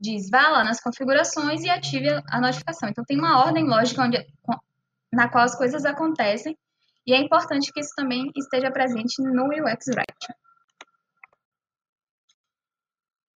[0.00, 2.88] diz, vá lá nas configurações e ative a notificação.
[2.88, 4.18] Então, tem uma ordem lógica onde,
[5.12, 6.56] na qual as coisas acontecem
[7.06, 10.34] e é importante que isso também esteja presente no UX Writing.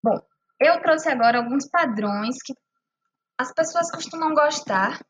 [0.02, 0.20] Bom,
[0.60, 2.54] eu trouxe agora alguns padrões que
[3.38, 5.00] as pessoas costumam gostar,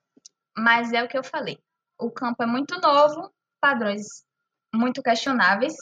[0.57, 1.59] mas é o que eu falei.
[1.99, 4.25] O campo é muito novo, padrões
[4.75, 5.75] muito questionáveis.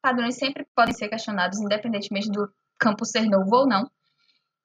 [0.00, 3.90] Padrões sempre podem ser questionados, independentemente do campo ser novo ou não.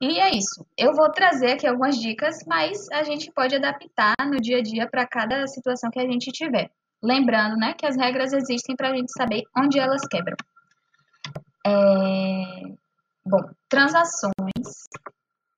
[0.02, 0.65] E é isso.
[0.78, 4.89] Eu vou trazer aqui algumas dicas, mas a gente pode adaptar no dia a dia
[4.89, 6.69] para cada situação que a gente tiver.
[7.04, 10.38] Lembrando, né, que as regras existem para a gente saber onde elas quebram.
[11.68, 12.76] É...
[13.26, 14.32] Bom, transações.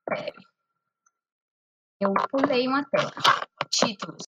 [0.04, 0.34] Peraí.
[2.02, 3.12] Eu pulei uma tela.
[3.70, 4.26] Títulos.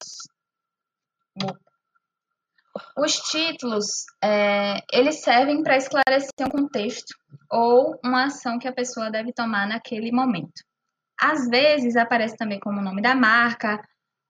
[2.97, 7.13] Os títulos, é, eles servem para esclarecer um contexto
[7.51, 10.63] ou uma ação que a pessoa deve tomar naquele momento.
[11.19, 13.79] Às vezes aparece também como o nome da marca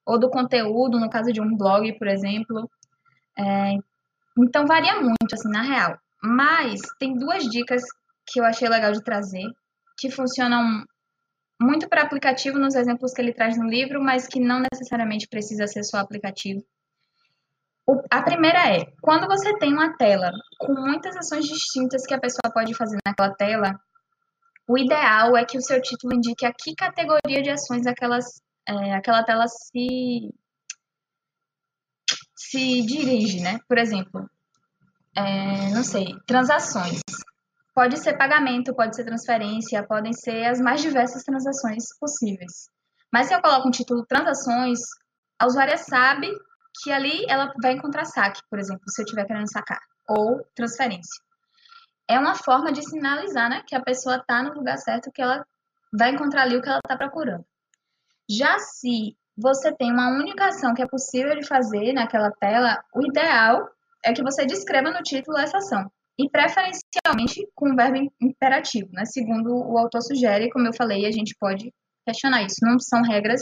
[0.05, 2.69] ou do conteúdo, no caso de um blog, por exemplo.
[3.37, 3.75] É,
[4.37, 5.97] então varia muito, assim, na real.
[6.21, 7.83] Mas tem duas dicas
[8.25, 9.45] que eu achei legal de trazer,
[9.97, 10.83] que funcionam
[11.61, 15.67] muito para aplicativo nos exemplos que ele traz no livro, mas que não necessariamente precisa
[15.67, 16.63] ser só aplicativo.
[17.85, 22.19] O, a primeira é, quando você tem uma tela com muitas ações distintas que a
[22.19, 23.77] pessoa pode fazer naquela tela,
[24.67, 28.25] o ideal é que o seu título indique a que categoria de ações aquelas,
[28.67, 30.33] é, aquela tela se,
[32.35, 33.59] se dirige, né?
[33.67, 34.29] Por exemplo,
[35.15, 37.01] é, não sei, transações.
[37.73, 42.69] Pode ser pagamento, pode ser transferência, podem ser as mais diversas transações possíveis.
[43.11, 44.79] Mas se eu coloco um título transações,
[45.39, 46.27] a usuária sabe
[46.81, 51.21] que ali ela vai encontrar saque, por exemplo, se eu estiver querendo sacar, ou transferência.
[52.07, 55.45] É uma forma de sinalizar, né, que a pessoa está no lugar certo, que ela
[55.91, 57.45] vai encontrar ali o que ela está procurando.
[58.37, 63.05] Já se você tem uma única ação que é possível de fazer naquela tela, o
[63.05, 63.67] ideal
[64.03, 65.91] é que você descreva no título essa ação.
[66.17, 69.03] E preferencialmente com o verbo imperativo, né?
[69.05, 71.73] Segundo o autor sugere, como eu falei, a gente pode
[72.05, 72.57] questionar isso.
[72.61, 73.41] Não são regras,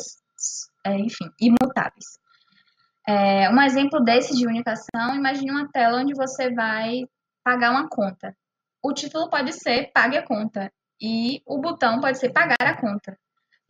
[0.86, 2.06] é, enfim, imutáveis.
[3.08, 7.02] É, um exemplo desse de unificação, imagine uma tela onde você vai
[7.44, 8.34] pagar uma conta.
[8.82, 13.18] O título pode ser Pague a conta e o botão pode ser Pagar a conta.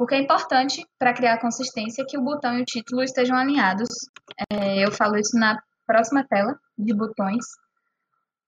[0.02, 3.88] Porque é importante para criar consistência que o botão e o título estejam alinhados.
[4.52, 7.46] É, eu falo isso na próxima tela de botões.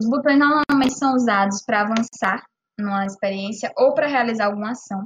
[0.02, 2.44] Os botões normalmente são usados para avançar
[2.76, 5.04] numa experiência ou para realizar alguma ação.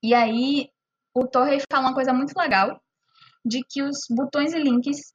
[0.00, 0.68] E aí,
[1.12, 2.80] o Torrey fala uma coisa muito legal,
[3.44, 5.12] de que os botões e links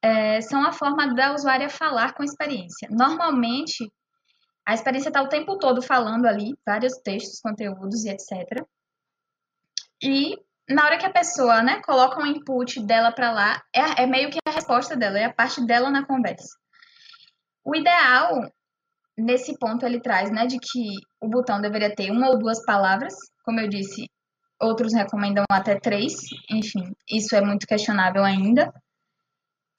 [0.00, 2.88] é, são a forma da usuária falar com a experiência.
[2.90, 3.86] Normalmente,
[4.66, 8.66] a experiência está o tempo todo falando ali, vários textos, conteúdos e etc.
[10.02, 10.36] E
[10.68, 14.30] na hora que a pessoa né, coloca um input dela para lá, é, é meio
[14.30, 16.56] que a resposta dela, é a parte dela na conversa.
[17.64, 18.40] O ideal,
[19.16, 23.14] nesse ponto, ele traz né, de que o botão deveria ter uma ou duas palavras,
[23.44, 24.08] como eu disse,
[24.60, 26.14] outros recomendam até três,
[26.50, 28.72] enfim, isso é muito questionável ainda.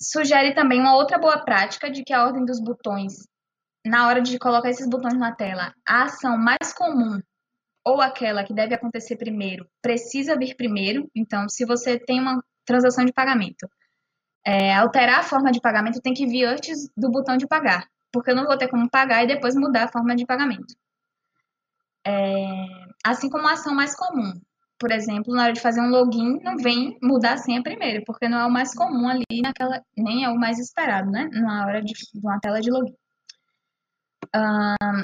[0.01, 3.13] Sugere também uma outra boa prática de que a ordem dos botões,
[3.85, 7.19] na hora de colocar esses botões na tela, a ação mais comum
[7.85, 11.09] ou aquela que deve acontecer primeiro precisa vir primeiro.
[11.15, 13.69] Então, se você tem uma transação de pagamento,
[14.45, 18.31] é, alterar a forma de pagamento tem que vir antes do botão de pagar, porque
[18.31, 20.75] eu não vou ter como pagar e depois mudar a forma de pagamento.
[22.05, 22.43] É,
[23.05, 24.33] assim como a ação mais comum,
[24.77, 28.27] por exemplo, na hora de fazer um login, não vem mudar a senha primeiro, porque
[28.27, 31.29] não é o mais comum ali naquela, nem é o mais esperado, né?
[31.31, 32.93] Na hora de, uma tela de login.
[34.35, 35.03] Um,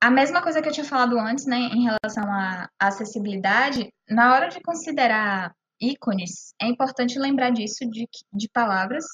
[0.00, 4.48] a mesma coisa que eu tinha falado antes, né, em relação à acessibilidade, na hora
[4.48, 9.04] de considerar ícones, é importante lembrar disso, de, de palavras,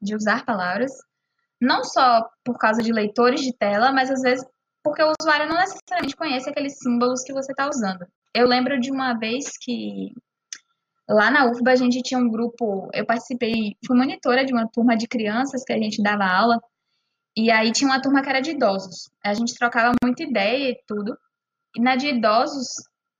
[0.00, 0.92] de usar palavras,
[1.60, 4.44] não só por causa de leitores de tela, mas às vezes
[4.82, 8.06] porque o usuário não necessariamente conhece aqueles símbolos que você está usando.
[8.34, 10.12] Eu lembro de uma vez que
[11.08, 14.96] lá na UFBA a gente tinha um grupo, eu participei, fui monitora de uma turma
[14.96, 16.60] de crianças que a gente dava aula,
[17.38, 19.08] e aí tinha uma turma que era de idosos.
[19.24, 21.16] A gente trocava muita ideia e tudo.
[21.76, 22.66] E na de idosos,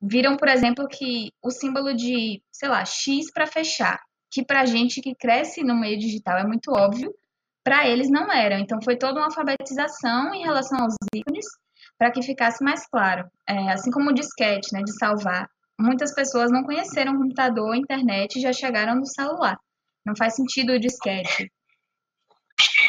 [0.02, 5.00] viram, por exemplo, que o símbolo de, sei lá, X para fechar, que pra gente
[5.00, 7.14] que cresce no meio digital é muito óbvio,
[7.62, 8.58] para eles não era.
[8.58, 11.46] Então foi toda uma alfabetização em relação aos ícones
[11.96, 13.24] para que ficasse mais claro.
[13.48, 15.48] É, assim como o disquete, né, de salvar.
[15.78, 19.56] Muitas pessoas não conheceram o computador, a internet e já chegaram no celular.
[20.04, 21.52] Não faz sentido o disquete.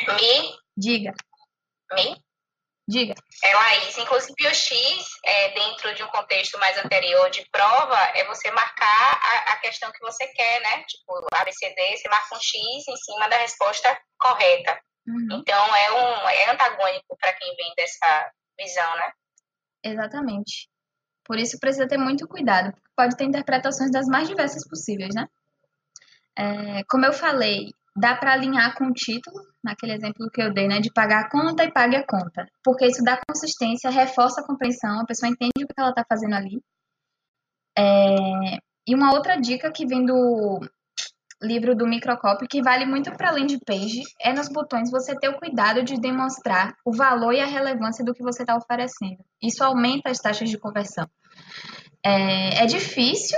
[0.08, 0.59] Me?
[0.80, 1.14] Diga.
[1.94, 2.16] Me?
[2.88, 3.14] Diga.
[3.44, 4.74] É, Laís, inclusive o X,
[5.26, 9.92] é, dentro de um contexto mais anterior de prova, é você marcar a, a questão
[9.92, 10.84] que você quer, né?
[10.86, 14.80] Tipo, ABCD, você marca um X em cima da resposta correta.
[15.06, 15.40] Uhum.
[15.40, 19.12] Então, é, um, é antagônico para quem vem dessa visão, né?
[19.84, 20.70] Exatamente.
[21.26, 25.28] Por isso precisa ter muito cuidado, porque pode ter interpretações das mais diversas possíveis, né?
[26.38, 30.68] É, como eu falei, dá para alinhar com o título, naquele exemplo que eu dei,
[30.68, 34.46] né, de pagar a conta e pague a conta, porque isso dá consistência, reforça a
[34.46, 36.62] compreensão, a pessoa entende o que ela está fazendo ali.
[37.78, 40.60] É, e uma outra dica que vem do
[41.42, 45.30] livro do Microcopy, que vale muito para além de page, é nos botões você ter
[45.30, 49.24] o cuidado de demonstrar o valor e a relevância do que você está oferecendo.
[49.42, 51.10] Isso aumenta as taxas de conversão.
[52.04, 53.38] É, é difícil,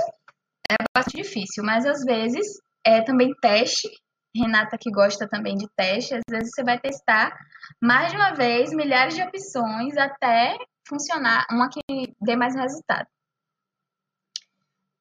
[0.70, 2.46] é bastante difícil, mas às vezes
[2.84, 3.88] é também teste
[4.34, 7.36] Renata que gosta também de teste, às vezes você vai testar
[7.80, 10.56] mais de uma vez, milhares de opções, até
[10.88, 11.80] funcionar uma que
[12.20, 13.06] dê mais resultado.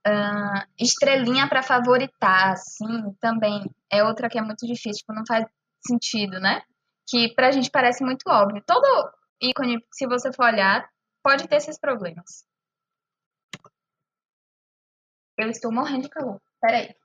[0.06, 5.46] Uh, estrelinha para favoritar, sim, também é outra que é muito difícil, tipo, não faz
[5.86, 6.62] sentido, né?
[7.08, 8.64] Que pra gente parece muito óbvio.
[8.66, 10.90] Todo ícone, se você for olhar,
[11.24, 12.46] pode ter esses problemas.
[15.38, 16.42] Eu estou morrendo de calor.
[16.62, 16.96] Peraí.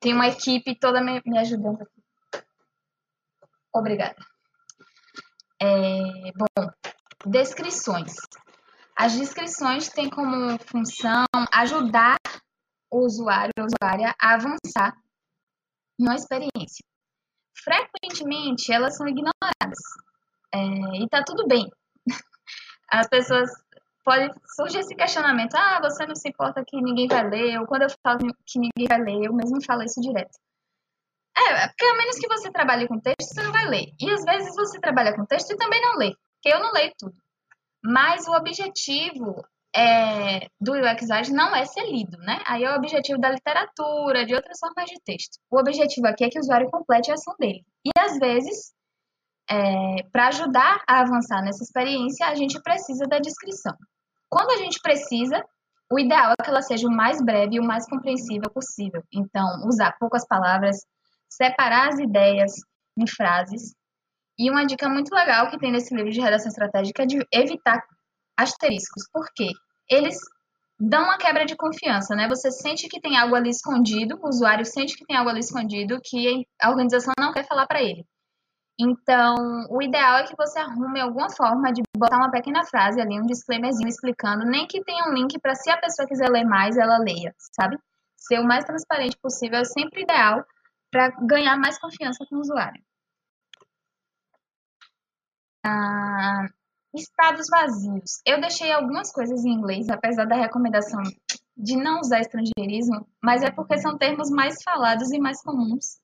[0.00, 2.44] Tem uma equipe toda me, me ajudando aqui.
[3.74, 4.16] Obrigada.
[5.60, 6.70] É, bom,
[7.26, 8.14] descrições.
[8.96, 12.16] As descrições têm como função ajudar
[12.90, 14.96] o usuário ou usuária a avançar
[15.98, 16.84] numa experiência.
[17.56, 19.78] Frequentemente, elas são ignoradas.
[20.54, 20.58] É,
[21.02, 21.68] e tá tudo bem.
[22.90, 23.50] As pessoas
[24.08, 27.82] pode surgir esse questionamento: ah, você não se importa que ninguém vai ler, ou quando
[27.82, 30.38] eu falo que ninguém vai ler, eu mesmo falo isso direto.
[31.36, 33.92] É, é, porque a menos que você trabalhe com texto, você não vai ler.
[34.00, 36.90] E às vezes você trabalha com texto e também não lê, porque eu não leio
[36.98, 37.14] tudo.
[37.84, 39.44] Mas o objetivo
[39.76, 42.42] é, do UX não é ser lido, né?
[42.46, 45.38] Aí é o objetivo da literatura, de outras formas de texto.
[45.50, 47.62] O objetivo aqui é que o usuário complete a ação dele.
[47.84, 48.72] E às vezes,
[49.50, 53.76] é, para ajudar a avançar nessa experiência, a gente precisa da descrição.
[54.28, 55.42] Quando a gente precisa,
[55.90, 59.02] o ideal é que ela seja o mais breve e o mais compreensível possível.
[59.12, 60.76] Então, usar poucas palavras,
[61.28, 62.52] separar as ideias
[62.98, 63.74] em frases.
[64.38, 67.82] E uma dica muito legal que tem nesse livro de redação estratégica é de evitar
[68.36, 69.04] asteriscos.
[69.12, 69.48] Por quê?
[69.90, 70.16] Eles
[70.78, 72.28] dão uma quebra de confiança, né?
[72.28, 76.00] Você sente que tem algo ali escondido, o usuário sente que tem algo ali escondido
[76.04, 78.04] que a organização não quer falar para ele.
[78.80, 83.20] Então, o ideal é que você arrume alguma forma de botar uma pequena frase ali,
[83.20, 86.76] um disclaimerzinho explicando, nem que tenha um link para se a pessoa quiser ler mais,
[86.76, 87.76] ela leia, sabe?
[88.16, 90.44] Ser o mais transparente possível é sempre ideal
[90.92, 92.80] para ganhar mais confiança com o usuário.
[95.64, 96.46] Ah,
[96.94, 98.20] estados vazios.
[98.24, 101.02] Eu deixei algumas coisas em inglês, apesar da recomendação
[101.56, 105.98] de não usar estrangeirismo, mas é porque são termos mais falados e mais comuns.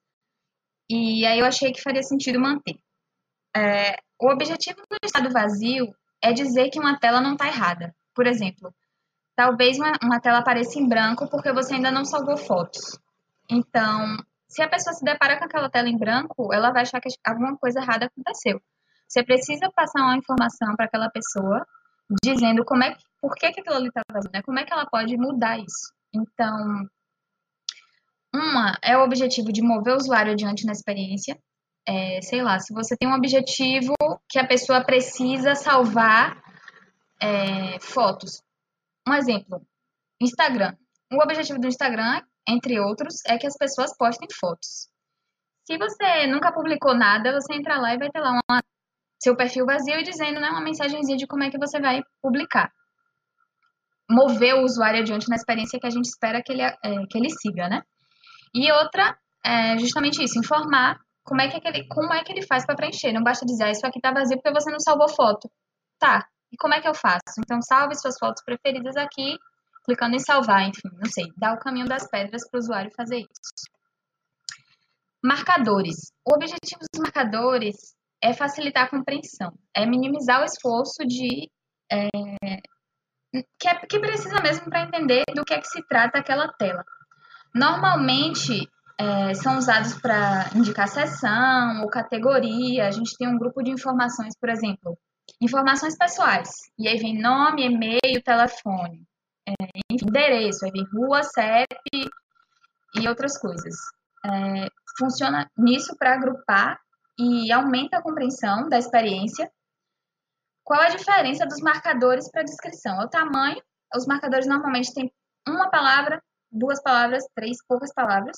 [0.89, 2.79] E aí eu achei que faria sentido manter.
[3.57, 7.95] É, o objetivo do estado vazio é dizer que uma tela não está errada.
[8.15, 8.75] Por exemplo,
[9.37, 12.99] talvez uma, uma tela apareça em branco porque você ainda não salvou fotos.
[13.51, 14.17] Então,
[14.49, 17.57] se a pessoa se depara com aquela tela em branco, ela vai achar que alguma
[17.57, 18.61] coisa errada aconteceu.
[19.09, 21.67] Você precisa passar uma informação para aquela pessoa
[22.23, 24.43] dizendo como é, por que, que aquilo ali está vazio, né?
[24.43, 25.93] Como é que ela pode mudar isso.
[26.15, 26.89] Então,
[28.35, 31.39] uma é o objetivo de mover o usuário adiante na experiência.
[31.87, 33.95] É, sei lá, se você tem um objetivo
[34.29, 36.43] que a pessoa precisa salvar
[37.23, 38.43] é, fotos.
[39.07, 39.63] Um exemplo,
[40.21, 40.75] Instagram.
[41.13, 44.89] O objetivo do Instagram, entre outros, é que as pessoas postem fotos.
[45.67, 48.63] Se você nunca publicou nada, você entra lá e vai ter lá uma
[49.23, 52.71] seu perfil vazio e dizendo né, uma mensagenzinha de como é que você vai publicar.
[54.11, 56.77] Mover o usuário adiante na experiência que a gente espera que ele, é,
[57.09, 57.83] que ele siga, né?
[58.55, 62.67] E outra é justamente isso, informar como é que, ele, como é que ele faz
[62.67, 63.13] para preencher.
[63.13, 65.51] Não basta dizer, ah, isso aqui tá vazio porque você não salvou foto.
[65.99, 67.41] Tá, e como é que eu faço?
[67.41, 69.37] Então, salve suas fotos preferidas aqui,
[69.85, 71.25] clicando em salvar, enfim, não sei.
[71.37, 73.71] Dá o caminho das pedras para o usuário fazer isso.
[75.25, 76.13] Marcadores.
[76.25, 77.77] O objetivo dos marcadores
[78.23, 81.51] é facilitar a compreensão, é minimizar o esforço de
[81.91, 82.09] é,
[83.59, 86.85] que, é, que precisa mesmo para entender do que é que se trata aquela tela.
[87.55, 92.89] Normalmente é, são usados para indicar seção ou categoria.
[92.89, 94.99] A gente tem um grupo de informações, por exemplo,
[95.41, 96.51] informações pessoais.
[96.79, 99.03] E aí vem nome, e-mail, telefone,
[99.49, 99.53] é,
[99.91, 102.11] enfim, endereço, aí vem rua, CEP
[102.97, 103.75] e outras coisas.
[104.25, 106.79] É, funciona nisso para agrupar
[107.19, 109.51] e aumenta a compreensão da experiência.
[110.65, 113.01] Qual a diferença dos marcadores para descrição?
[113.01, 113.63] É o tamanho.
[113.95, 115.13] Os marcadores normalmente têm
[115.47, 116.23] uma palavra,
[116.55, 118.37] duas palavras, três, poucas palavras.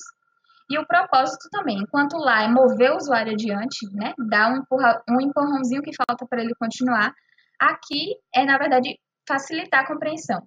[0.69, 1.77] E o propósito também.
[1.79, 4.13] Enquanto lá é mover o usuário adiante, né?
[4.29, 7.13] Dar um, empurra, um empurrãozinho que falta para ele continuar.
[7.59, 10.45] Aqui é, na verdade, facilitar a compreensão.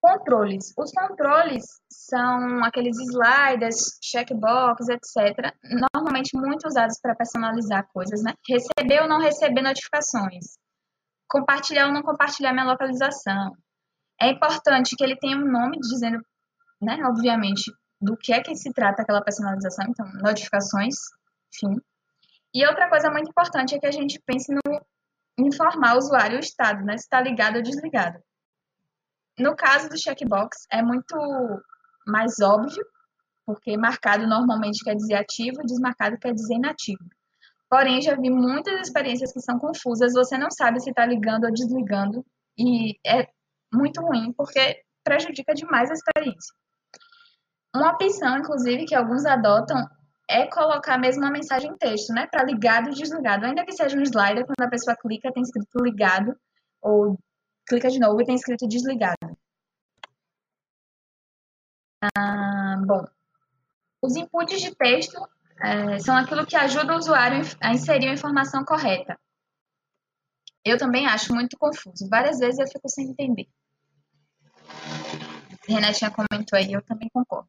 [0.00, 0.72] Controles.
[0.76, 5.54] Os controles são aqueles sliders, checkbox, etc.
[5.94, 8.34] Normalmente muito usados para personalizar coisas, né?
[8.46, 10.58] Receber ou não receber notificações.
[11.26, 13.56] Compartilhar ou não compartilhar minha localização.
[14.24, 16.24] É importante que ele tenha um nome dizendo,
[16.80, 17.70] né, obviamente,
[18.00, 20.94] do que é que se trata aquela personalização, então, notificações,
[21.54, 21.78] enfim.
[22.54, 24.80] E outra coisa muito importante é que a gente pense no
[25.38, 28.18] informar o usuário o estado, né, se está ligado ou desligado.
[29.38, 31.14] No caso do checkbox, é muito
[32.06, 32.82] mais óbvio,
[33.44, 37.04] porque marcado normalmente quer dizer ativo, desmarcado quer dizer inativo.
[37.68, 41.52] Porém, já vi muitas experiências que são confusas, você não sabe se está ligando ou
[41.52, 42.24] desligando,
[42.56, 43.28] e é
[43.74, 46.54] muito ruim, porque prejudica demais a experiência.
[47.74, 49.84] Uma opção, inclusive, que alguns adotam
[50.28, 52.26] é colocar mesmo uma mensagem em texto, né?
[52.26, 53.44] Para ligado e desligado.
[53.44, 56.34] Ainda que seja um slider, quando a pessoa clica, tem escrito ligado,
[56.80, 57.18] ou
[57.66, 59.36] clica de novo e tem escrito desligado.
[62.16, 63.04] Ah, bom,
[64.02, 65.18] os inputs de texto
[65.60, 69.18] é, são aquilo que ajuda o usuário a inserir a informação correta.
[70.64, 72.08] Eu também acho muito confuso.
[72.08, 73.48] Várias vezes eu fico sem entender.
[75.68, 77.48] Renatinha comentou aí, eu também concordo.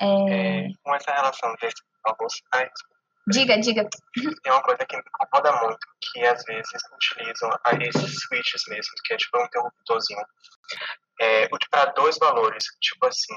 [0.00, 0.06] É...
[0.06, 1.68] É, com essa relação de
[2.04, 2.82] alguns sites,
[3.28, 3.88] Diga, diga.
[4.42, 9.14] Tem uma coisa que me incomoda muito, que às vezes utilizam esses switches mesmo, que
[9.14, 10.24] é tipo um interruptorzinho,
[11.20, 13.34] é, para dois valores, tipo assim,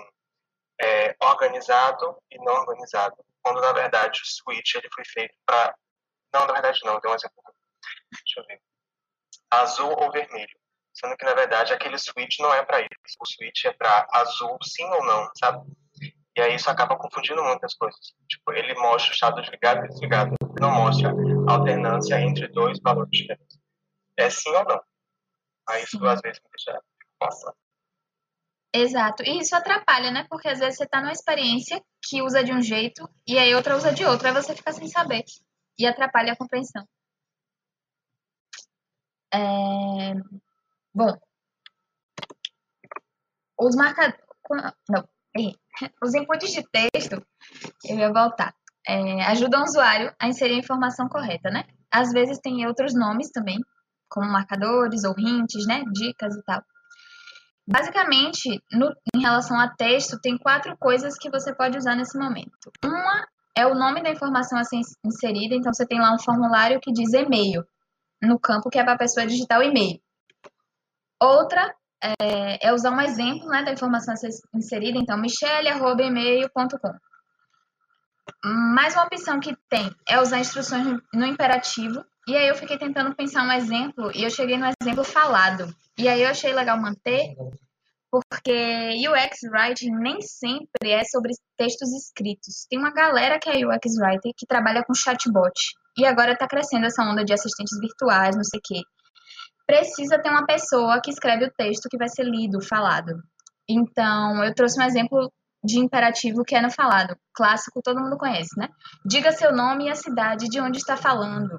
[0.81, 3.15] é, organizado e não organizado.
[3.43, 5.75] Quando na verdade o switch ele foi feito para.
[6.33, 7.37] Não, na verdade não, deu um exemplo.
[8.11, 8.61] Deixa eu ver.
[9.51, 10.59] azul ou vermelho.
[10.93, 13.17] Sendo que, na verdade, aquele switch não é para isso.
[13.19, 15.65] O switch é para azul sim ou não, sabe?
[16.35, 17.99] E aí isso acaba confundindo muitas coisas.
[18.27, 20.35] Tipo, ele mostra o estado de ligado e desligado.
[20.59, 21.11] Não mostra
[21.47, 23.59] alternância entre dois valores diferentes.
[24.17, 24.81] É sim ou não.
[25.69, 26.81] Aí isso às vezes me deixa
[27.19, 27.55] passando.
[28.75, 29.23] Exato.
[29.23, 30.25] E isso atrapalha, né?
[30.27, 33.77] Porque às vezes você tá numa experiência que usa de um jeito e aí outra
[33.77, 34.27] usa de outro.
[34.27, 35.23] Aí você fica sem saber.
[35.77, 36.87] E atrapalha a compreensão.
[39.31, 40.13] É...
[40.93, 41.17] Bom.
[43.59, 44.21] Os marcadores.
[44.89, 45.07] Não.
[46.03, 47.25] Os inputs de texto,
[47.85, 48.53] eu ia voltar,
[48.87, 51.63] é, ajudam o usuário a inserir a informação correta, né?
[51.91, 53.57] Às vezes tem outros nomes também,
[54.09, 55.83] como marcadores ou hints, né?
[55.91, 56.61] Dicas e tal.
[57.67, 62.71] Basicamente, no, em relação a texto, tem quatro coisas que você pode usar nesse momento.
[62.83, 63.25] Uma
[63.55, 66.91] é o nome da informação a ser inserida, então você tem lá um formulário que
[66.91, 67.63] diz e-mail,
[68.21, 69.99] no campo que é para a pessoa digitar o e-mail.
[71.23, 74.13] Outra é, é, usar um exemplo né, da informação
[74.53, 76.93] inserida, então, michele.email.com.
[78.43, 83.15] Mais uma opção que tem é usar instruções no imperativo, e aí eu fiquei tentando
[83.15, 85.73] pensar um exemplo, e eu cheguei no exemplo falado.
[85.97, 87.37] E aí eu achei legal manter,
[88.11, 92.65] porque UX Writing nem sempre é sobre textos escritos.
[92.69, 95.53] Tem uma galera que é UX Writer que trabalha com chatbot.
[95.97, 98.81] E agora está crescendo essa onda de assistentes virtuais, não sei o quê
[99.73, 103.23] precisa ter uma pessoa que escreve o texto que vai ser lido, falado.
[103.67, 107.15] Então, eu trouxe um exemplo de imperativo que é no falado.
[107.33, 108.69] Clássico, todo mundo conhece, né?
[109.03, 111.57] Diga seu nome e a cidade de onde está falando.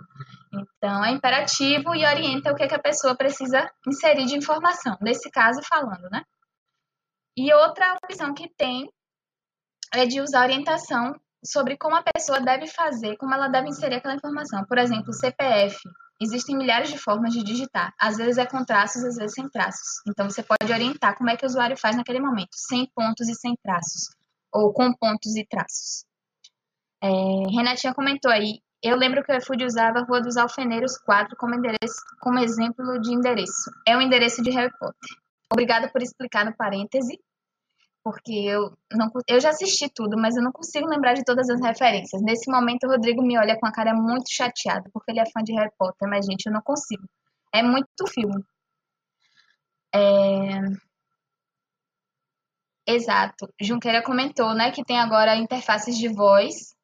[0.52, 4.96] Então, é imperativo e orienta o que, que a pessoa precisa inserir de informação.
[5.00, 6.22] Nesse caso, falando, né?
[7.36, 8.88] E outra opção que tem
[9.92, 14.14] é de usar orientação sobre como a pessoa deve fazer, como ela deve inserir aquela
[14.14, 14.64] informação.
[14.66, 15.76] Por exemplo, CPF.
[16.20, 17.92] Existem milhares de formas de digitar.
[18.00, 20.02] Às vezes é com traços, às vezes sem traços.
[20.08, 23.34] Então você pode orientar como é que o usuário faz naquele momento, sem pontos e
[23.34, 24.08] sem traços,
[24.52, 26.04] ou com pontos e traços.
[27.02, 27.08] É,
[27.50, 28.60] Renatinha comentou aí.
[28.82, 31.54] Eu lembro que o iFood usava a Rua dos Alfeneiros 4 como,
[32.20, 33.70] como exemplo de endereço.
[33.86, 35.10] É o endereço de Harry Potter.
[35.50, 37.18] Obrigada por explicar no parêntese
[38.04, 41.60] porque eu não eu já assisti tudo, mas eu não consigo lembrar de todas as
[41.60, 42.22] referências.
[42.22, 45.42] Nesse momento o Rodrigo me olha com a cara muito chateada, porque ele é fã
[45.42, 47.04] de Harry Potter, mas gente, eu não consigo.
[47.52, 48.44] É muito filme.
[49.94, 50.60] É...
[52.86, 53.48] Exato.
[53.58, 56.74] Junqueira comentou, né, que tem agora interfaces de voz,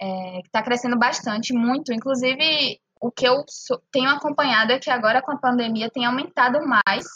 [0.00, 1.92] é, que está crescendo bastante, muito.
[1.92, 3.44] Inclusive, o que eu
[3.92, 7.06] tenho acompanhado é que agora com a pandemia tem aumentado mais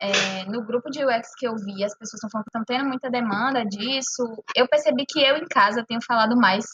[0.00, 2.88] é, no grupo de UX que eu vi, as pessoas estão falando que estão tendo
[2.88, 4.22] muita demanda disso.
[4.56, 6.64] Eu percebi que eu em casa tenho falado mais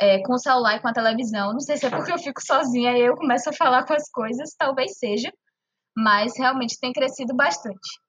[0.00, 1.52] é, com o celular e com a televisão.
[1.52, 4.10] Não sei se é porque eu fico sozinha e eu começo a falar com as
[4.10, 5.30] coisas, talvez seja,
[5.94, 8.00] mas realmente tem crescido bastante.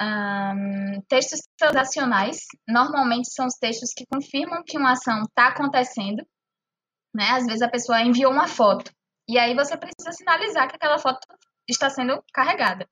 [0.00, 6.24] Um, textos transacionais normalmente são os textos que confirmam que uma ação está acontecendo.
[7.12, 7.28] Né?
[7.30, 8.92] Às vezes a pessoa enviou uma foto
[9.28, 11.18] e aí você precisa sinalizar que aquela foto
[11.72, 12.88] está sendo carregada.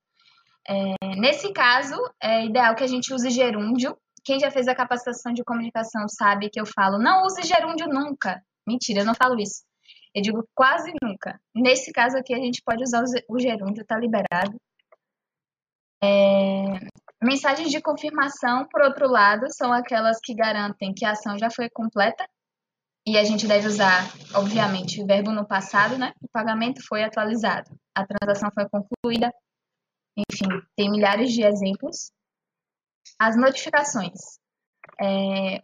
[0.67, 3.97] É, nesse caso, é ideal que a gente use gerúndio.
[4.23, 8.43] Quem já fez a capacitação de comunicação sabe que eu falo, não use gerúndio nunca.
[8.67, 9.63] Mentira, eu não falo isso.
[10.13, 11.39] Eu digo quase nunca.
[11.55, 14.55] Nesse caso aqui, a gente pode usar o gerúndio, está liberado.
[16.03, 16.79] É,
[17.21, 21.69] mensagens de confirmação, por outro lado, são aquelas que garantem que a ação já foi
[21.69, 22.27] completa.
[23.07, 24.03] E a gente deve usar,
[24.35, 26.13] obviamente, o verbo no passado, né?
[26.21, 27.71] O pagamento foi atualizado
[28.01, 29.33] a transação foi concluída.
[30.17, 32.11] Enfim, tem milhares de exemplos.
[33.17, 34.39] As notificações.
[35.01, 35.61] É,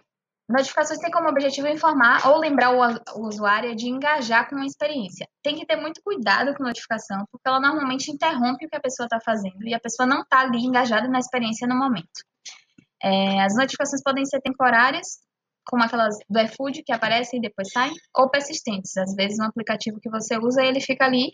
[0.48, 5.28] notificações têm como objetivo informar ou lembrar o, o usuário de engajar com a experiência.
[5.44, 9.06] Tem que ter muito cuidado com notificação, porque ela normalmente interrompe o que a pessoa
[9.06, 12.24] está fazendo e a pessoa não está ali engajada na experiência no momento.
[13.04, 15.20] É, as notificações podem ser temporárias,
[15.66, 18.96] como aquelas do iFood que aparecem e depois saem, ou persistentes.
[18.98, 21.34] Às vezes, um aplicativo que você usa, ele fica ali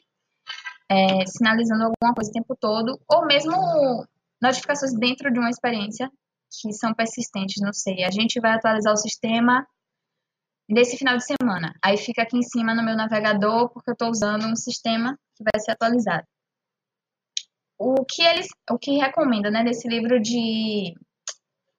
[0.91, 4.05] é, sinalizando alguma coisa o tempo todo, ou mesmo
[4.41, 6.11] notificações dentro de uma experiência
[6.49, 8.03] que são persistentes, não sei.
[8.03, 9.65] A gente vai atualizar o sistema
[10.69, 11.73] nesse final de semana.
[11.81, 15.43] Aí fica aqui em cima no meu navegador, porque eu estou usando um sistema que
[15.43, 16.27] vai ser atualizado.
[17.79, 20.93] O que eles, o que recomenda, né, desse livro de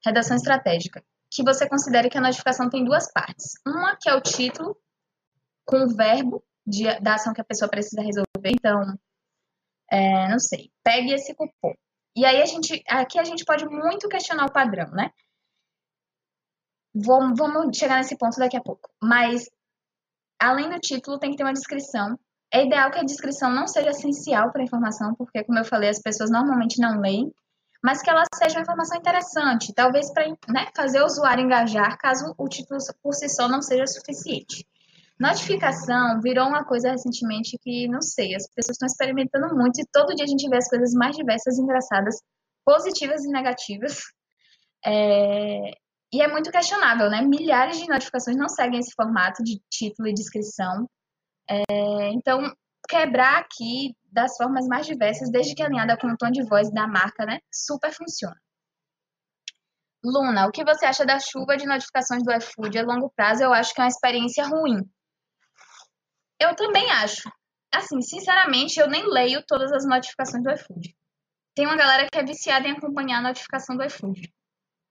[0.04, 3.52] redação estratégica, que você considere que a notificação tem duas partes.
[3.66, 4.76] Uma que é o título
[5.66, 8.31] com o verbo de, da ação que a pessoa precisa resolver.
[8.50, 8.96] Então,
[9.90, 11.74] é, não sei, pegue esse cupom.
[12.16, 15.10] E aí a gente, aqui a gente pode muito questionar o padrão, né?
[16.94, 18.90] Vamos, vamos chegar nesse ponto daqui a pouco.
[19.02, 19.48] Mas,
[20.40, 22.18] além do título, tem que ter uma descrição
[22.52, 25.88] É ideal que a descrição não seja essencial para a informação, porque, como eu falei,
[25.90, 27.32] as pessoas normalmente não leem,
[27.82, 32.34] mas que ela seja uma informação interessante, talvez para né, fazer o usuário engajar, caso
[32.38, 34.66] o título por si só não seja suficiente.
[35.18, 40.14] Notificação virou uma coisa recentemente que, não sei, as pessoas estão experimentando muito e todo
[40.14, 42.16] dia a gente vê as coisas mais diversas engraçadas,
[42.64, 43.98] positivas e negativas.
[44.84, 45.74] É...
[46.12, 47.22] E é muito questionável, né?
[47.22, 50.88] Milhares de notificações não seguem esse formato de título e descrição.
[51.48, 52.08] É...
[52.08, 52.52] Então,
[52.88, 56.88] quebrar aqui das formas mais diversas, desde que alinhada com o tom de voz da
[56.88, 57.38] marca, né?
[57.52, 58.36] Super funciona.
[60.04, 63.44] Luna, o que você acha da chuva de notificações do iFood a longo prazo?
[63.44, 64.80] Eu acho que é uma experiência ruim.
[66.52, 67.32] Eu também acho.
[67.72, 70.94] Assim, sinceramente, eu nem leio todas as notificações do iFood.
[71.54, 74.30] Tem uma galera que é viciada em acompanhar a notificação do iFood.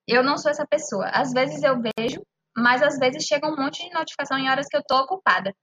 [0.07, 1.07] Eu não sou essa pessoa.
[1.13, 2.19] Às vezes eu vejo,
[2.57, 5.55] mas às vezes chega um monte de notificação em horas que eu tô ocupada.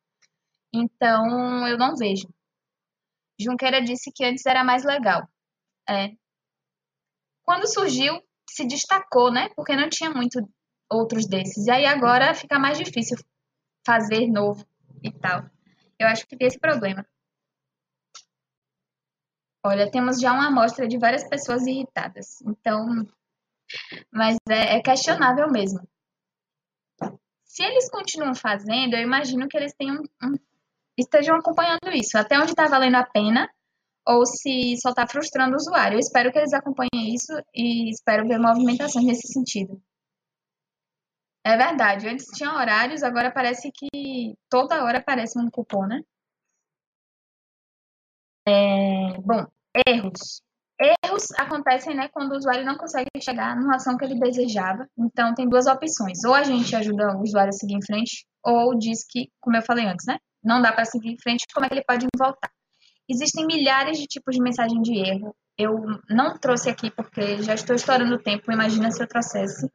[0.72, 2.28] Então, eu não vejo.
[3.40, 5.28] Junqueira disse que antes era mais legal.
[5.88, 6.12] É.
[7.42, 9.48] Quando surgiu, se destacou, né?
[9.56, 10.38] Porque não tinha muito
[10.88, 11.66] outros desses.
[11.66, 13.16] E aí agora fica mais difícil
[13.84, 14.64] fazer novo
[15.02, 15.57] e tal.
[15.98, 17.04] Eu acho que tem esse problema.
[19.64, 22.40] Olha, temos já uma amostra de várias pessoas irritadas.
[22.42, 23.06] Então,
[24.10, 25.80] mas é, é questionável mesmo.
[27.44, 30.34] Se eles continuam fazendo, eu imagino que eles tenham um,
[30.96, 33.48] estejam acompanhando isso, até onde está valendo a pena
[34.06, 35.96] ou se só está frustrando o usuário.
[35.96, 39.82] Eu espero que eles acompanhem isso e espero ver movimentações nesse sentido.
[41.48, 42.06] É verdade.
[42.06, 46.02] Antes tinha horários, agora parece que toda hora aparece um cupom, né?
[48.46, 49.46] É, bom,
[49.86, 50.42] erros.
[50.78, 54.86] Erros acontecem né, quando o usuário não consegue chegar numa ação que ele desejava.
[54.98, 56.22] Então, tem duas opções.
[56.22, 59.62] Ou a gente ajuda o usuário a seguir em frente, ou diz que, como eu
[59.62, 60.18] falei antes, né?
[60.44, 62.50] Não dá para seguir em frente, como é que ele pode voltar?
[63.08, 65.34] Existem milhares de tipos de mensagem de erro.
[65.56, 65.78] Eu
[66.10, 69.66] não trouxe aqui porque já estou estourando o tempo, imagina se eu trouxesse.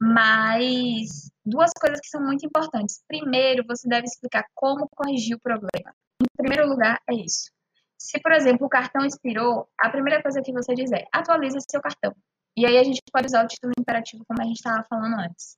[0.00, 3.02] Mas duas coisas que são muito importantes.
[3.06, 5.94] Primeiro, você deve explicar como corrigir o problema.
[6.22, 7.50] Em primeiro lugar, é isso.
[7.98, 11.82] Se, por exemplo, o cartão expirou, a primeira coisa que você diz é atualize seu
[11.82, 12.14] cartão.
[12.56, 15.56] E aí a gente pode usar o título imperativo como a gente estava falando antes.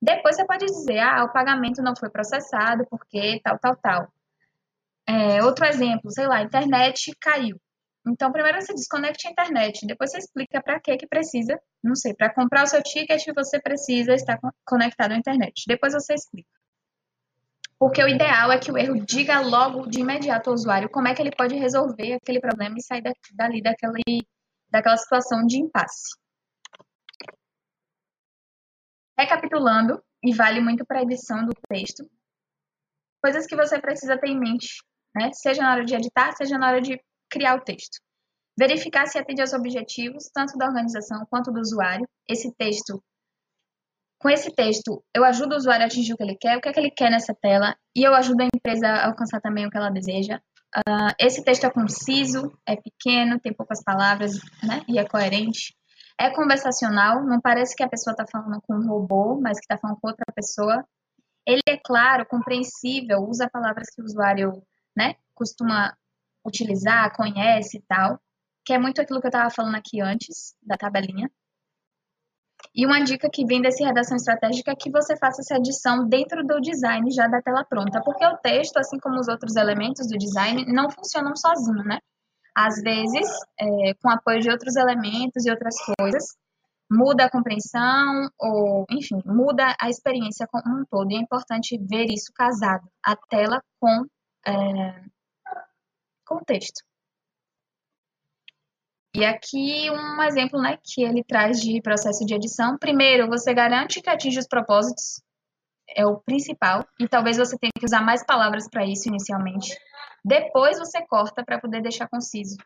[0.00, 4.12] Depois você pode dizer, ah, o pagamento não foi processado porque tal, tal, tal.
[5.06, 7.60] É, outro exemplo, sei lá, a internet caiu.
[8.06, 12.14] Então, primeiro você desconecte a internet, depois você explica para que que precisa, não sei,
[12.14, 15.64] para comprar o seu ticket você precisa estar conectado à internet.
[15.66, 16.48] Depois você explica.
[17.78, 21.14] Porque o ideal é que o erro diga logo de imediato ao usuário como é
[21.14, 23.02] que ele pode resolver aquele problema e sair
[23.32, 24.26] dali daquele,
[24.70, 26.14] daquela situação de impasse.
[29.18, 32.08] Recapitulando, e vale muito para a edição do texto,
[33.22, 34.82] coisas que você precisa ter em mente,
[35.14, 35.30] né?
[35.32, 36.98] seja na hora de editar, seja na hora de
[37.34, 37.98] criar o texto.
[38.56, 42.08] Verificar se atende aos objetivos, tanto da organização quanto do usuário.
[42.28, 43.02] Esse texto,
[44.20, 46.68] com esse texto, eu ajudo o usuário a atingir o que ele quer, o que
[46.68, 49.70] é que ele quer nessa tela, e eu ajudo a empresa a alcançar também o
[49.70, 50.40] que ela deseja.
[50.76, 54.82] Uh, esse texto é conciso, é pequeno, tem poucas palavras, né?
[54.88, 55.74] E é coerente.
[56.18, 59.76] É conversacional, não parece que a pessoa está falando com um robô, mas que está
[59.76, 60.84] falando com outra pessoa.
[61.44, 64.62] Ele é claro, compreensível, usa palavras que o usuário
[64.96, 65.92] né, costuma
[66.44, 68.18] utilizar, conhece e tal,
[68.64, 71.30] que é muito aquilo que eu estava falando aqui antes, da tabelinha.
[72.74, 76.44] E uma dica que vem desse redação estratégica é que você faça essa edição dentro
[76.44, 80.16] do design já da tela pronta, porque o texto, assim como os outros elementos do
[80.16, 81.98] design, não funcionam sozinho, né?
[82.54, 83.28] às vezes,
[83.58, 86.24] é, com apoio de outros elementos e outras coisas,
[86.90, 91.10] muda a compreensão, ou, enfim, muda a experiência como um todo.
[91.10, 94.04] E é importante ver isso casado, a tela com,
[94.46, 95.02] é,
[96.34, 96.82] com o texto.
[99.14, 102.76] E aqui um exemplo né, que ele traz de processo de edição.
[102.76, 105.22] Primeiro, você garante que atinge os propósitos,
[105.88, 109.78] é o principal, e talvez você tenha que usar mais palavras para isso inicialmente.
[110.24, 112.56] Depois você corta para poder deixar conciso.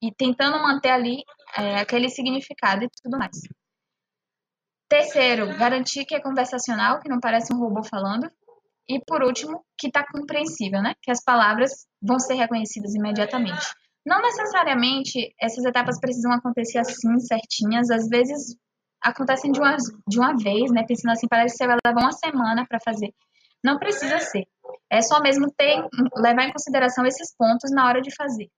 [0.00, 1.24] E tentando manter ali
[1.56, 3.40] é, aquele significado e tudo mais.
[4.88, 8.30] Terceiro, garantir que é conversacional, que não parece um robô falando.
[8.88, 10.94] E por último, que está compreensível, né?
[11.02, 13.66] Que as palavras vão ser reconhecidas imediatamente.
[14.06, 17.90] Não necessariamente essas etapas precisam acontecer assim, certinhas.
[17.90, 18.56] Às vezes
[19.02, 19.76] acontecem de uma,
[20.08, 20.84] de uma vez, né?
[20.86, 23.12] Pensando assim, parece que você vai levar uma semana para fazer.
[23.64, 24.46] Não precisa ser.
[24.88, 25.84] É só mesmo ter,
[26.16, 28.48] levar em consideração esses pontos na hora de fazer.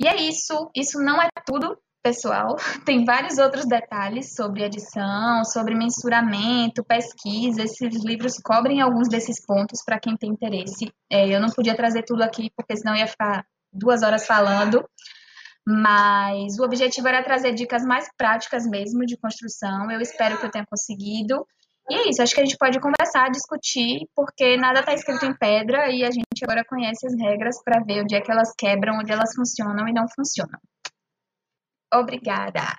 [0.00, 0.68] E é isso.
[0.74, 1.78] Isso não é tudo.
[2.02, 2.56] Pessoal.
[2.84, 7.62] Tem vários outros detalhes sobre edição, sobre mensuramento, pesquisa.
[7.62, 10.92] Esses livros cobrem alguns desses pontos para quem tem interesse.
[11.10, 14.84] É, eu não podia trazer tudo aqui, porque senão ia ficar duas horas falando.
[15.66, 19.90] Mas o objetivo era trazer dicas mais práticas mesmo de construção.
[19.90, 21.46] Eu espero que eu tenha conseguido.
[21.88, 25.36] E é isso, acho que a gente pode conversar, discutir, porque nada está escrito em
[25.36, 29.00] pedra e a gente agora conhece as regras para ver onde é que elas quebram,
[29.00, 30.60] onde elas funcionam e não funcionam.
[31.92, 32.78] Obrigada!